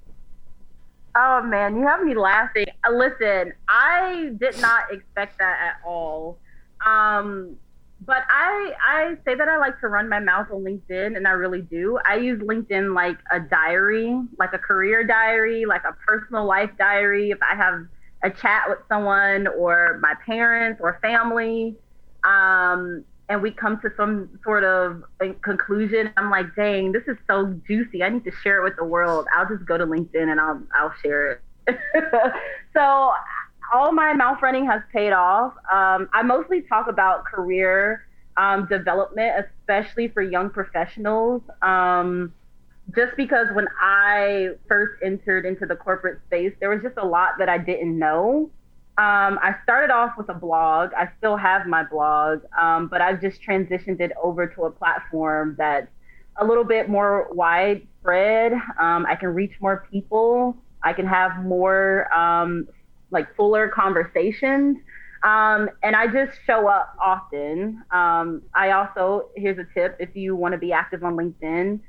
Oh 1.16 1.42
man, 1.42 1.76
you 1.76 1.86
have 1.86 2.02
me 2.02 2.14
laughing. 2.14 2.66
Uh, 2.84 2.92
listen, 2.92 3.52
I 3.68 4.32
did 4.38 4.58
not 4.60 4.84
expect 4.90 5.38
that 5.38 5.58
at 5.60 5.86
all. 5.86 6.38
Um, 6.84 7.56
but 8.00 8.24
I 8.28 8.72
I 8.82 9.14
say 9.24 9.34
that 9.34 9.48
I 9.48 9.56
like 9.58 9.80
to 9.80 9.88
run 9.88 10.08
my 10.08 10.20
mouth 10.20 10.48
on 10.52 10.62
LinkedIn, 10.64 11.16
and 11.16 11.26
I 11.26 11.30
really 11.30 11.62
do. 11.62 11.98
I 12.06 12.16
use 12.16 12.40
LinkedIn 12.42 12.94
like 12.94 13.16
a 13.32 13.40
diary, 13.40 14.14
like 14.38 14.52
a 14.52 14.58
career 14.58 15.04
diary, 15.06 15.64
like 15.66 15.82
a 15.84 15.94
personal 16.06 16.44
life 16.46 16.70
diary. 16.78 17.30
If 17.30 17.38
I 17.42 17.56
have 17.56 17.80
a 18.22 18.30
chat 18.30 18.64
with 18.68 18.78
someone 18.88 19.46
or 19.46 19.98
my 20.02 20.14
parents 20.26 20.80
or 20.82 20.98
family, 21.02 21.76
um, 22.26 23.04
and 23.28 23.40
we 23.42 23.50
come 23.52 23.80
to 23.80 23.90
some 23.96 24.28
sort 24.44 24.64
of 24.64 25.02
conclusion, 25.42 26.10
I'm 26.16 26.30
like, 26.30 26.46
dang, 26.56 26.92
this 26.92 27.04
is 27.06 27.16
so 27.30 27.58
juicy. 27.66 28.02
I 28.02 28.10
need 28.10 28.24
to 28.24 28.32
share 28.42 28.60
it 28.60 28.64
with 28.64 28.76
the 28.76 28.84
world. 28.84 29.26
I'll 29.36 29.48
just 29.48 29.66
go 29.66 29.78
to 29.78 29.86
LinkedIn 29.86 30.30
and 30.30 30.40
I'll 30.40 30.60
I'll 30.74 30.92
share 31.02 31.32
it. 31.32 31.40
so 32.76 33.12
all 33.74 33.90
my 33.92 34.14
mouth 34.14 34.38
running 34.40 34.64
has 34.66 34.80
paid 34.92 35.12
off. 35.12 35.52
Um, 35.70 36.08
I 36.12 36.22
mostly 36.22 36.62
talk 36.62 36.86
about 36.88 37.24
career 37.24 38.06
um, 38.36 38.66
development, 38.66 39.44
especially 39.44 40.08
for 40.08 40.22
young 40.22 40.48
professionals. 40.48 41.42
Um, 41.60 42.32
just 42.94 43.16
because 43.16 43.48
when 43.52 43.66
I 43.80 44.50
first 44.68 45.02
entered 45.02 45.44
into 45.44 45.66
the 45.66 45.74
corporate 45.74 46.20
space, 46.26 46.52
there 46.60 46.70
was 46.70 46.82
just 46.82 46.96
a 46.98 47.04
lot 47.04 47.30
that 47.38 47.48
I 47.48 47.58
didn't 47.58 47.98
know. 47.98 48.50
Um, 48.96 49.40
I 49.42 49.56
started 49.64 49.92
off 49.92 50.12
with 50.16 50.28
a 50.28 50.34
blog. 50.34 50.90
I 50.96 51.08
still 51.18 51.36
have 51.36 51.66
my 51.66 51.82
blog, 51.82 52.42
um, 52.60 52.86
but 52.86 53.00
I've 53.00 53.20
just 53.20 53.42
transitioned 53.42 54.00
it 54.00 54.12
over 54.22 54.46
to 54.46 54.64
a 54.64 54.70
platform 54.70 55.56
that's 55.58 55.90
a 56.36 56.44
little 56.44 56.62
bit 56.62 56.88
more 56.88 57.28
widespread. 57.32 58.52
Um, 58.78 59.04
I 59.06 59.16
can 59.16 59.30
reach 59.30 59.54
more 59.60 59.88
people. 59.90 60.56
I 60.84 60.92
can 60.92 61.06
have 61.06 61.42
more 61.44 62.12
um, 62.14 62.68
like 63.14 63.34
fuller 63.34 63.68
conversations. 63.68 64.76
Um, 65.22 65.70
and 65.82 65.96
I 65.96 66.06
just 66.06 66.38
show 66.46 66.68
up 66.68 66.94
often. 67.02 67.82
Um, 67.90 68.42
I 68.54 68.72
also, 68.72 69.30
here's 69.34 69.58
a 69.58 69.66
tip 69.72 69.96
if 69.98 70.14
you 70.14 70.36
want 70.36 70.52
to 70.52 70.58
be 70.58 70.70
active 70.70 71.02
on 71.02 71.16
LinkedIn, 71.16 71.80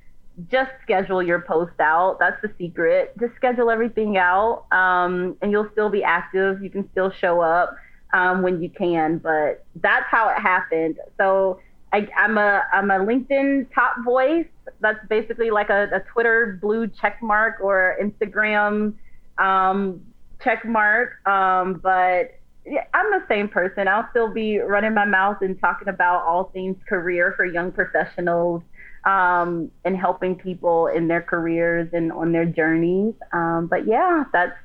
just 0.50 0.72
schedule 0.82 1.22
your 1.22 1.42
post 1.42 1.78
out. 1.82 2.18
That's 2.20 2.42
the 2.42 2.52
secret. 2.58 3.14
Just 3.20 3.36
schedule 3.36 3.70
everything 3.70 4.18
out 4.18 4.66
um, 4.72 5.36
and 5.42 5.52
you'll 5.52 5.70
still 5.74 5.90
be 5.90 6.04
active. 6.04 6.64
You 6.64 6.70
can 6.70 6.90
still 6.92 7.12
show 7.12 7.42
up 7.42 7.76
um, 8.14 8.42
when 8.42 8.62
you 8.62 8.70
can, 8.70 9.18
but 9.18 9.66
that's 9.82 10.06
how 10.10 10.30
it 10.30 10.40
happened. 10.40 10.98
So 11.18 11.60
I, 11.92 12.08
am 12.18 12.38
a 12.38 12.64
I'm 12.74 12.92
a 12.92 13.00
LinkedIn 13.00 13.74
top 13.74 13.96
voice. 14.04 14.48
That's 14.80 15.00
basically 15.10 15.52
like 15.52 15.70
a, 15.70 15.90
a 15.94 16.00
Twitter 16.12 16.58
blue 16.62 16.88
check 16.88 17.22
mark 17.22 17.60
or 17.62 17.98
Instagram 18.02 18.94
um, 19.38 20.02
check 20.46 20.64
mark. 20.64 21.26
Um, 21.28 21.82
but 21.84 22.40
yeah, 22.66 22.86
I'm 22.94 23.12
the 23.12 23.26
same 23.28 23.50
person. 23.50 23.88
I'll 23.88 24.08
still 24.12 24.32
be 24.32 24.60
running 24.60 24.94
my 24.94 25.06
mouth 25.06 25.38
and 25.42 25.60
talking 25.60 25.90
about 25.90 26.24
all 26.24 26.46
things 26.46 26.78
career 26.88 27.34
for 27.36 27.46
young 27.46 27.72
professionals 27.72 28.64
um, 29.06 29.70
and 29.84 29.98
helping 29.98 30.36
people 30.36 30.88
in 30.88 31.08
their 31.08 31.22
careers 31.22 31.90
and 31.94 32.12
on 32.12 32.32
their 32.32 32.46
journeys. 32.46 33.14
Um, 33.34 33.68
but 33.68 33.86
yeah, 33.88 34.24
that's 34.32 34.56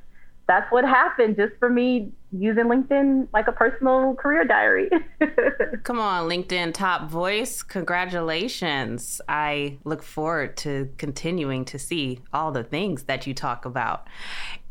that's 0.46 0.70
what 0.72 0.84
happened 0.84 1.36
just 1.36 1.52
for 1.60 1.68
me 1.68 2.10
using 2.32 2.64
LinkedIn 2.64 3.28
like 3.32 3.46
a 3.46 3.52
personal 3.52 4.14
career 4.14 4.44
diary. 4.44 4.90
Come 5.84 6.00
on, 6.00 6.28
LinkedIn 6.28 6.74
top 6.74 7.08
voice. 7.08 7.62
Congratulations. 7.62 9.20
I 9.28 9.78
look 9.84 10.02
forward 10.02 10.56
to 10.58 10.88
continuing 10.96 11.64
to 11.66 11.78
see 11.78 12.20
all 12.32 12.50
the 12.50 12.64
things 12.64 13.04
that 13.04 13.28
you 13.28 13.34
talk 13.34 13.64
about. 13.64 14.08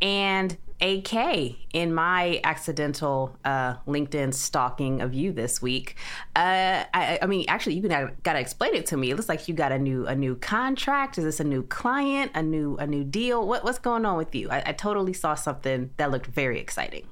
And 0.01 0.57
AK 0.81 1.55
in 1.73 1.93
my 1.93 2.39
accidental 2.43 3.37
uh, 3.43 3.75
LinkedIn 3.87 4.33
stalking 4.33 5.01
of 5.01 5.13
you 5.13 5.31
this 5.31 5.61
week. 5.61 5.95
Uh, 6.35 6.85
I, 6.93 7.19
I, 7.21 7.25
mean, 7.25 7.45
actually, 7.47 7.75
you 7.75 7.87
gotta, 7.87 8.13
gotta 8.23 8.39
explain 8.39 8.75
it 8.75 8.85
to 8.87 8.97
me. 8.97 9.11
It 9.11 9.15
looks 9.15 9.29
like 9.29 9.47
you 9.47 9.53
got 9.53 9.71
a 9.71 9.79
new 9.79 10.05
a 10.07 10.15
new 10.15 10.35
contract. 10.35 11.17
Is 11.17 11.23
this 11.23 11.39
a 11.39 11.43
new 11.43 11.63
client? 11.63 12.31
A 12.35 12.41
new 12.41 12.77
a 12.77 12.87
new 12.87 13.03
deal? 13.03 13.45
What, 13.47 13.63
what's 13.63 13.79
going 13.79 14.05
on 14.05 14.17
with 14.17 14.33
you? 14.33 14.49
I, 14.49 14.63
I 14.67 14.71
totally 14.73 15.13
saw 15.13 15.35
something 15.35 15.91
that 15.97 16.11
looked 16.11 16.27
very 16.27 16.59
exciting. 16.59 17.07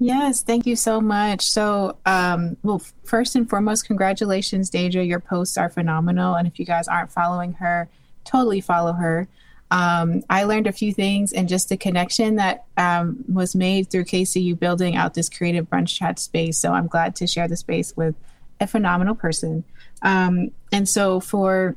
Yes, 0.00 0.42
thank 0.42 0.66
you 0.66 0.74
so 0.74 1.00
much. 1.00 1.42
So, 1.42 1.98
um, 2.04 2.56
well, 2.64 2.82
first 3.04 3.36
and 3.36 3.48
foremost, 3.48 3.86
congratulations, 3.86 4.68
Deja. 4.68 5.02
Your 5.02 5.20
posts 5.20 5.56
are 5.56 5.70
phenomenal, 5.70 6.34
and 6.34 6.48
if 6.48 6.58
you 6.58 6.66
guys 6.66 6.88
aren't 6.88 7.12
following 7.12 7.52
her, 7.54 7.88
totally 8.24 8.60
follow 8.60 8.92
her. 8.92 9.28
Um, 9.70 10.22
I 10.30 10.44
learned 10.44 10.66
a 10.66 10.72
few 10.72 10.92
things 10.92 11.32
and 11.32 11.48
just 11.48 11.68
the 11.68 11.76
connection 11.76 12.36
that 12.36 12.64
um, 12.76 13.24
was 13.32 13.54
made 13.54 13.90
through 13.90 14.04
KCU 14.04 14.58
building 14.58 14.94
out 14.94 15.14
this 15.14 15.28
creative 15.28 15.68
brunch 15.68 15.96
chat 15.96 16.18
space. 16.18 16.58
So 16.58 16.72
I'm 16.72 16.86
glad 16.86 17.16
to 17.16 17.26
share 17.26 17.48
the 17.48 17.56
space 17.56 17.96
with 17.96 18.14
a 18.60 18.66
phenomenal 18.66 19.14
person. 19.14 19.64
Um, 20.02 20.50
and 20.70 20.88
so 20.88 21.18
for 21.18 21.76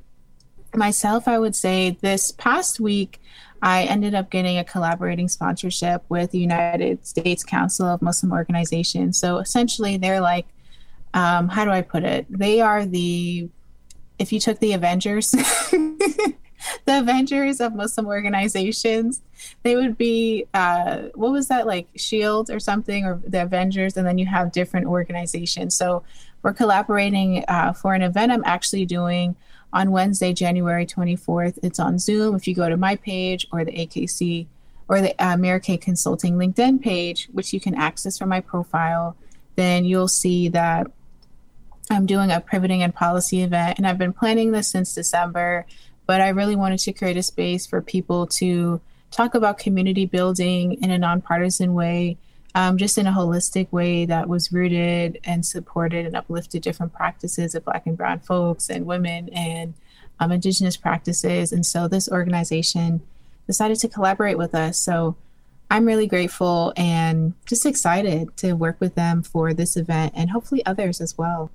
myself, 0.75 1.27
I 1.27 1.39
would 1.39 1.55
say 1.55 1.97
this 2.01 2.31
past 2.31 2.79
week, 2.79 3.19
I 3.61 3.83
ended 3.83 4.13
up 4.13 4.29
getting 4.29 4.57
a 4.57 4.63
collaborating 4.63 5.27
sponsorship 5.27 6.03
with 6.09 6.31
the 6.31 6.39
United 6.39 7.05
States 7.05 7.43
Council 7.43 7.87
of 7.87 8.01
Muslim 8.01 8.31
Organizations. 8.31 9.17
So 9.17 9.37
essentially, 9.39 9.97
they're 9.97 10.21
like, 10.21 10.45
um, 11.13 11.47
how 11.47 11.65
do 11.65 11.71
I 11.71 11.81
put 11.81 12.03
it? 12.03 12.27
They 12.29 12.61
are 12.61 12.85
the, 12.85 13.49
if 14.19 14.31
you 14.31 14.39
took 14.39 14.59
the 14.59 14.73
Avengers, 14.73 15.33
the 16.85 16.99
Avengers 16.99 17.59
of 17.61 17.75
Muslim 17.75 18.07
organizations. 18.07 19.21
They 19.63 19.75
would 19.75 19.97
be 19.97 20.45
uh, 20.53 21.09
what 21.15 21.31
was 21.31 21.47
that 21.47 21.67
like 21.67 21.87
Shield 21.95 22.49
or 22.49 22.59
something 22.59 23.05
or 23.05 23.21
the 23.25 23.43
Avengers, 23.43 23.97
and 23.97 24.07
then 24.07 24.17
you 24.17 24.25
have 24.25 24.51
different 24.51 24.87
organizations. 24.87 25.75
So 25.75 26.03
we're 26.41 26.53
collaborating 26.53 27.43
uh, 27.47 27.73
for 27.73 27.93
an 27.93 28.01
event 28.01 28.31
I'm 28.31 28.43
actually 28.45 28.85
doing 28.85 29.35
on 29.73 29.91
Wednesday, 29.91 30.33
January 30.33 30.85
24th. 30.85 31.59
It's 31.61 31.79
on 31.79 31.99
Zoom. 31.99 32.35
If 32.35 32.47
you 32.47 32.55
go 32.55 32.69
to 32.69 32.77
my 32.77 32.95
page 32.95 33.47
or 33.51 33.65
the 33.65 33.71
AKC 33.71 34.47
or 34.87 35.01
the 35.01 35.13
uh, 35.23 35.37
Mary 35.37 35.59
Consulting 35.59 36.35
LinkedIn 36.35 36.81
page, 36.81 37.27
which 37.33 37.53
you 37.53 37.59
can 37.59 37.75
access 37.75 38.17
from 38.17 38.29
my 38.29 38.39
profile, 38.39 39.15
then 39.55 39.85
you'll 39.85 40.07
see 40.07 40.47
that 40.49 40.87
I'm 41.89 42.05
doing 42.05 42.31
a 42.31 42.39
pivoting 42.39 42.83
and 42.83 42.93
policy 42.93 43.41
event. 43.41 43.77
And 43.77 43.87
I've 43.87 43.97
been 43.97 44.13
planning 44.13 44.51
this 44.51 44.69
since 44.69 44.93
December 44.93 45.65
but 46.07 46.21
I 46.21 46.29
really 46.29 46.55
wanted 46.55 46.79
to 46.79 46.93
create 46.93 47.17
a 47.17 47.23
space 47.23 47.67
for 47.67 47.81
people 47.81 48.25
to 48.27 48.81
talk 49.11 49.35
about 49.35 49.59
community 49.59 50.05
building 50.05 50.81
in 50.81 50.89
a 50.89 50.97
nonpartisan 50.97 51.73
way, 51.73 52.17
um, 52.55 52.77
just 52.77 52.97
in 52.97 53.05
a 53.05 53.11
holistic 53.11 53.71
way 53.71 54.05
that 54.05 54.29
was 54.29 54.51
rooted 54.51 55.19
and 55.25 55.45
supported 55.45 56.05
and 56.05 56.15
uplifted 56.15 56.63
different 56.63 56.93
practices 56.93 57.53
of 57.53 57.65
Black 57.65 57.85
and 57.85 57.97
Brown 57.97 58.19
folks 58.19 58.69
and 58.69 58.85
women 58.85 59.29
and 59.29 59.73
um, 60.19 60.31
Indigenous 60.31 60.77
practices. 60.77 61.51
And 61.51 61.65
so 61.65 61.87
this 61.87 62.09
organization 62.09 63.01
decided 63.45 63.77
to 63.79 63.89
collaborate 63.89 64.37
with 64.37 64.55
us. 64.55 64.79
So 64.79 65.17
I'm 65.69 65.85
really 65.85 66.07
grateful 66.07 66.73
and 66.77 67.33
just 67.45 67.65
excited 67.65 68.35
to 68.37 68.53
work 68.53 68.77
with 68.79 68.95
them 68.95 69.23
for 69.23 69.53
this 69.53 69.75
event 69.75 70.13
and 70.15 70.29
hopefully 70.29 70.65
others 70.65 71.01
as 71.01 71.17
well 71.17 71.51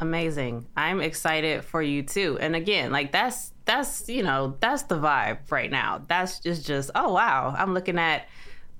amazing. 0.00 0.66
I'm 0.76 1.00
excited 1.00 1.64
for 1.64 1.82
you 1.82 2.02
too. 2.02 2.38
And 2.40 2.56
again, 2.56 2.90
like 2.90 3.12
that's 3.12 3.52
that's 3.70 4.08
you 4.08 4.22
know 4.22 4.56
that's 4.60 4.82
the 4.84 4.96
vibe 4.96 5.38
right 5.50 5.70
now. 5.70 6.02
That's 6.08 6.40
just 6.40 6.66
just 6.66 6.90
oh 6.94 7.12
wow. 7.12 7.54
I'm 7.56 7.72
looking 7.72 7.98
at 7.98 8.26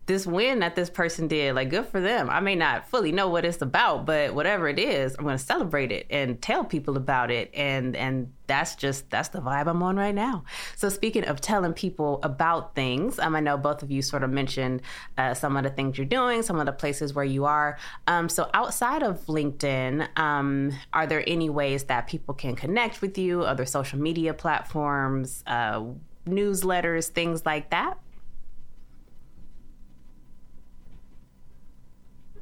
this 0.06 0.26
win 0.26 0.58
that 0.58 0.74
this 0.74 0.90
person 0.90 1.28
did, 1.28 1.54
like 1.54 1.70
good 1.70 1.86
for 1.86 2.00
them. 2.00 2.28
I 2.28 2.40
may 2.40 2.56
not 2.56 2.88
fully 2.88 3.12
know 3.12 3.28
what 3.28 3.44
it's 3.44 3.62
about, 3.62 4.06
but 4.06 4.34
whatever 4.34 4.68
it 4.68 4.78
is, 4.78 5.14
I'm 5.16 5.24
going 5.24 5.38
to 5.38 5.44
celebrate 5.44 5.92
it 5.92 6.06
and 6.10 6.40
tell 6.42 6.64
people 6.64 6.96
about 6.96 7.30
it. 7.30 7.50
And 7.54 7.94
and 7.94 8.32
that's 8.46 8.74
just 8.74 9.08
that's 9.10 9.28
the 9.28 9.40
vibe 9.40 9.68
I'm 9.68 9.82
on 9.84 9.96
right 9.96 10.14
now. 10.14 10.44
So 10.74 10.88
speaking 10.88 11.24
of 11.24 11.40
telling 11.40 11.72
people 11.72 12.18
about 12.24 12.74
things, 12.74 13.20
um, 13.20 13.36
I 13.36 13.40
know 13.40 13.56
both 13.56 13.84
of 13.84 13.90
you 13.92 14.02
sort 14.02 14.24
of 14.24 14.30
mentioned 14.30 14.82
uh, 15.16 15.34
some 15.34 15.56
of 15.56 15.62
the 15.62 15.70
things 15.70 15.96
you're 15.96 16.06
doing, 16.06 16.42
some 16.42 16.58
of 16.58 16.66
the 16.66 16.72
places 16.72 17.14
where 17.14 17.24
you 17.24 17.44
are. 17.44 17.78
Um, 18.08 18.28
so 18.28 18.50
outside 18.52 19.04
of 19.04 19.24
LinkedIn, 19.26 20.18
um, 20.18 20.72
are 20.92 21.06
there 21.06 21.22
any 21.26 21.48
ways 21.48 21.84
that 21.84 22.08
people 22.08 22.34
can 22.34 22.56
connect 22.56 23.00
with 23.00 23.16
you? 23.16 23.42
Other 23.42 23.64
social 23.64 24.00
media 24.00 24.34
platforms, 24.34 25.44
uh, 25.46 25.84
newsletters, 26.26 27.08
things 27.08 27.46
like 27.46 27.70
that? 27.70 27.98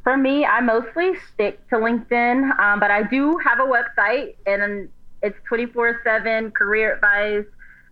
For 0.08 0.16
me, 0.16 0.46
I 0.46 0.62
mostly 0.62 1.12
stick 1.34 1.68
to 1.68 1.76
LinkedIn, 1.76 2.58
um, 2.58 2.80
but 2.80 2.90
I 2.90 3.02
do 3.02 3.36
have 3.44 3.60
a 3.60 3.64
website 3.64 4.36
and 4.46 4.88
it's 5.22 5.36
24 5.46 6.00
7 6.02 6.50
career 6.52 6.94
advice. 6.94 7.44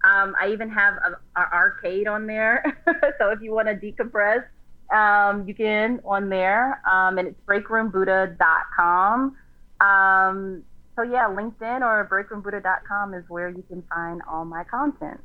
Um, 0.02 0.34
I 0.40 0.48
even 0.50 0.70
have 0.70 0.94
an 1.04 1.14
arcade 1.36 2.08
on 2.08 2.26
there. 2.26 2.82
so 3.18 3.28
if 3.32 3.42
you 3.42 3.52
want 3.52 3.68
to 3.68 3.74
decompress, 3.74 4.46
um, 4.90 5.46
you 5.46 5.54
can 5.54 6.00
on 6.06 6.30
there. 6.30 6.80
Um, 6.90 7.18
and 7.18 7.28
it's 7.28 7.40
breakroombuddha.com. 7.46 9.36
Um, 9.82 10.62
so 10.96 11.02
yeah, 11.02 11.28
LinkedIn 11.28 11.82
or 11.82 12.08
breakroombuddha.com 12.10 13.12
is 13.12 13.24
where 13.28 13.50
you 13.50 13.62
can 13.68 13.82
find 13.94 14.22
all 14.26 14.46
my 14.46 14.64
content. 14.64 15.20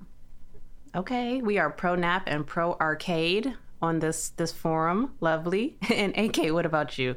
Okay, 0.93 1.41
we 1.41 1.57
are 1.57 1.69
pro 1.69 1.95
nap 1.95 2.23
and 2.27 2.45
pro 2.45 2.73
arcade 2.81 3.55
on 3.81 3.99
this 3.99 4.29
this 4.29 4.51
forum. 4.51 5.13
Lovely. 5.19 5.75
And 5.91 6.17
AK, 6.17 6.53
what 6.53 6.65
about 6.65 6.97
you? 6.97 7.15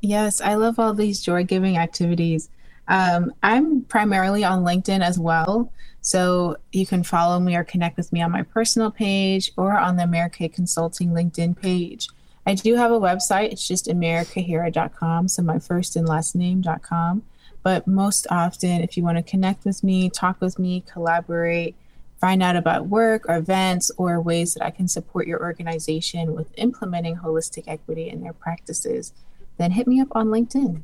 Yes, 0.00 0.40
I 0.40 0.54
love 0.54 0.78
all 0.78 0.94
these 0.94 1.22
joy 1.22 1.44
giving 1.44 1.76
activities. 1.76 2.48
Um, 2.88 3.32
I'm 3.42 3.82
primarily 3.82 4.42
on 4.42 4.64
LinkedIn 4.64 5.00
as 5.00 5.18
well. 5.18 5.72
So 6.00 6.56
you 6.72 6.84
can 6.84 7.04
follow 7.04 7.38
me 7.38 7.54
or 7.54 7.62
connect 7.62 7.96
with 7.96 8.12
me 8.12 8.20
on 8.20 8.32
my 8.32 8.42
personal 8.42 8.90
page 8.90 9.52
or 9.56 9.78
on 9.78 9.96
the 9.96 10.02
Amirah 10.02 10.32
K 10.32 10.48
Consulting 10.48 11.10
LinkedIn 11.10 11.60
page. 11.60 12.08
I 12.44 12.54
do 12.54 12.74
have 12.74 12.90
a 12.90 12.98
website. 12.98 13.52
It's 13.52 13.66
just 13.66 13.86
amirahkahera.com. 13.86 15.28
So 15.28 15.42
my 15.42 15.60
first 15.60 15.94
and 15.94 16.08
last 16.08 16.34
name.com. 16.34 17.22
But 17.62 17.86
most 17.86 18.26
often, 18.30 18.82
if 18.82 18.96
you 18.96 19.04
want 19.04 19.18
to 19.18 19.22
connect 19.22 19.64
with 19.64 19.84
me, 19.84 20.10
talk 20.10 20.40
with 20.40 20.58
me, 20.58 20.82
collaborate, 20.90 21.76
find 22.22 22.40
out 22.40 22.54
about 22.54 22.86
work 22.86 23.28
or 23.28 23.34
events 23.34 23.90
or 23.96 24.20
ways 24.20 24.54
that 24.54 24.64
I 24.64 24.70
can 24.70 24.86
support 24.86 25.26
your 25.26 25.42
organization 25.42 26.36
with 26.36 26.56
implementing 26.56 27.16
holistic 27.16 27.64
equity 27.66 28.08
in 28.08 28.22
their 28.22 28.32
practices, 28.32 29.12
then 29.58 29.72
hit 29.72 29.88
me 29.88 30.00
up 30.00 30.06
on 30.12 30.28
LinkedIn. 30.28 30.82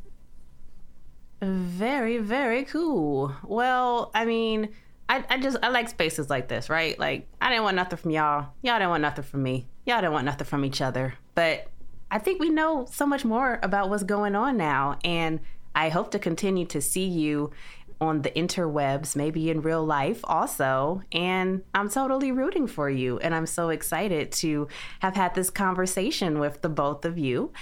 Very, 1.41 2.19
very 2.19 2.65
cool. 2.65 3.37
Well, 3.45 4.11
I 4.17 4.25
mean, 4.25 4.71
I, 5.09 5.25
I 5.31 5.39
just 5.39 5.57
I 5.63 5.69
like 5.69 5.89
spaces 5.89 6.29
like 6.29 6.49
this, 6.49 6.69
right? 6.69 6.99
Like 6.99 7.29
I 7.41 7.51
didn't 7.51 7.63
want 7.63 7.77
nothing 7.77 7.99
from 7.99 8.11
y'all. 8.11 8.49
Y'all 8.63 8.81
didn't 8.81 8.91
want 8.91 9.03
nothing 9.03 9.23
from 9.25 9.45
me. 9.45 9.69
Y'all 9.87 10.01
didn't 10.01 10.15
want 10.15 10.25
nothing 10.25 10.45
from 10.45 10.65
each 10.65 10.81
other. 10.81 11.15
But 11.37 11.69
I 12.11 12.19
think 12.19 12.41
we 12.41 12.51
know 12.51 12.89
so 12.91 13.07
much 13.07 13.25
more 13.25 13.61
about 13.63 13.91
what's 13.91 14.03
going 14.03 14.35
on 14.35 14.57
now. 14.57 14.99
And 15.05 15.39
I 15.73 15.91
hope 15.91 16.11
to 16.11 16.19
continue 16.19 16.67
to 16.67 16.81
see 16.81 17.07
you 17.07 17.53
on 18.01 18.23
the 18.23 18.31
interwebs, 18.31 19.17
maybe 19.17 19.51
in 19.51 19.61
real 19.61 19.85
life 19.85 20.21
also. 20.25 21.03
And 21.13 21.63
I'm 21.75 21.89
totally 21.89 22.33
rooting 22.33 22.67
for 22.67 22.89
you. 22.89 23.19
And 23.19 23.35
I'm 23.35 23.47
so 23.47 23.71
excited 23.71 24.33
to 24.33 24.69
have 25.01 25.17
had 25.17 25.35
this 25.35 25.51
conversation 25.51 26.39
with 26.39 26.63
the 26.63 26.69
both 26.69 27.05
of 27.05 27.19
you. 27.19 27.53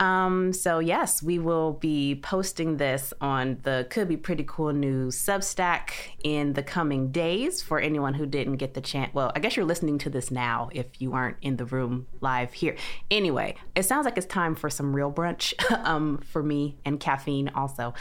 Um, 0.00 0.52
so, 0.52 0.80
yes, 0.80 1.22
we 1.22 1.38
will 1.38 1.74
be 1.74 2.16
posting 2.16 2.76
this 2.76 3.12
on 3.20 3.58
the 3.62 3.86
Could 3.90 4.08
Be 4.08 4.16
Pretty 4.16 4.44
Cool 4.46 4.72
News 4.72 5.16
Substack 5.16 5.90
in 6.22 6.54
the 6.54 6.62
coming 6.62 7.12
days 7.12 7.62
for 7.62 7.78
anyone 7.78 8.14
who 8.14 8.26
didn't 8.26 8.56
get 8.56 8.74
the 8.74 8.80
chance. 8.80 9.14
Well, 9.14 9.32
I 9.36 9.40
guess 9.40 9.56
you're 9.56 9.64
listening 9.64 9.98
to 9.98 10.10
this 10.10 10.30
now 10.30 10.70
if 10.72 11.00
you 11.00 11.12
aren't 11.12 11.36
in 11.42 11.56
the 11.56 11.64
room 11.64 12.06
live 12.20 12.52
here. 12.52 12.76
Anyway, 13.10 13.54
it 13.74 13.84
sounds 13.84 14.04
like 14.04 14.16
it's 14.16 14.26
time 14.26 14.54
for 14.54 14.68
some 14.68 14.94
real 14.94 15.12
brunch 15.12 15.54
um, 15.84 16.18
for 16.18 16.42
me 16.42 16.76
and 16.84 16.98
caffeine 16.98 17.48
also. 17.54 17.94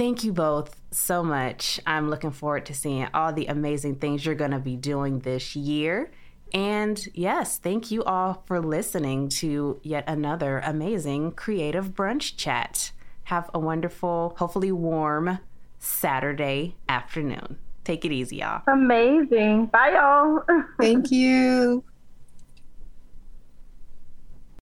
Thank 0.00 0.24
you 0.24 0.32
both 0.32 0.80
so 0.92 1.22
much. 1.22 1.78
I'm 1.86 2.08
looking 2.08 2.30
forward 2.30 2.64
to 2.64 2.74
seeing 2.74 3.06
all 3.12 3.34
the 3.34 3.44
amazing 3.48 3.96
things 3.96 4.24
you're 4.24 4.34
going 4.34 4.52
to 4.52 4.58
be 4.58 4.74
doing 4.74 5.18
this 5.18 5.54
year. 5.54 6.10
And 6.54 7.06
yes, 7.12 7.58
thank 7.58 7.90
you 7.90 8.02
all 8.04 8.42
for 8.46 8.60
listening 8.60 9.28
to 9.40 9.78
yet 9.82 10.04
another 10.08 10.60
amazing 10.60 11.32
creative 11.32 11.90
brunch 11.90 12.38
chat. 12.38 12.92
Have 13.24 13.50
a 13.52 13.58
wonderful, 13.58 14.36
hopefully 14.38 14.72
warm 14.72 15.38
Saturday 15.78 16.76
afternoon. 16.88 17.58
Take 17.84 18.06
it 18.06 18.10
easy, 18.10 18.36
y'all. 18.36 18.62
Amazing. 18.68 19.66
Bye, 19.66 19.90
y'all. 19.90 20.42
Thank 20.80 21.10
you. 21.10 21.84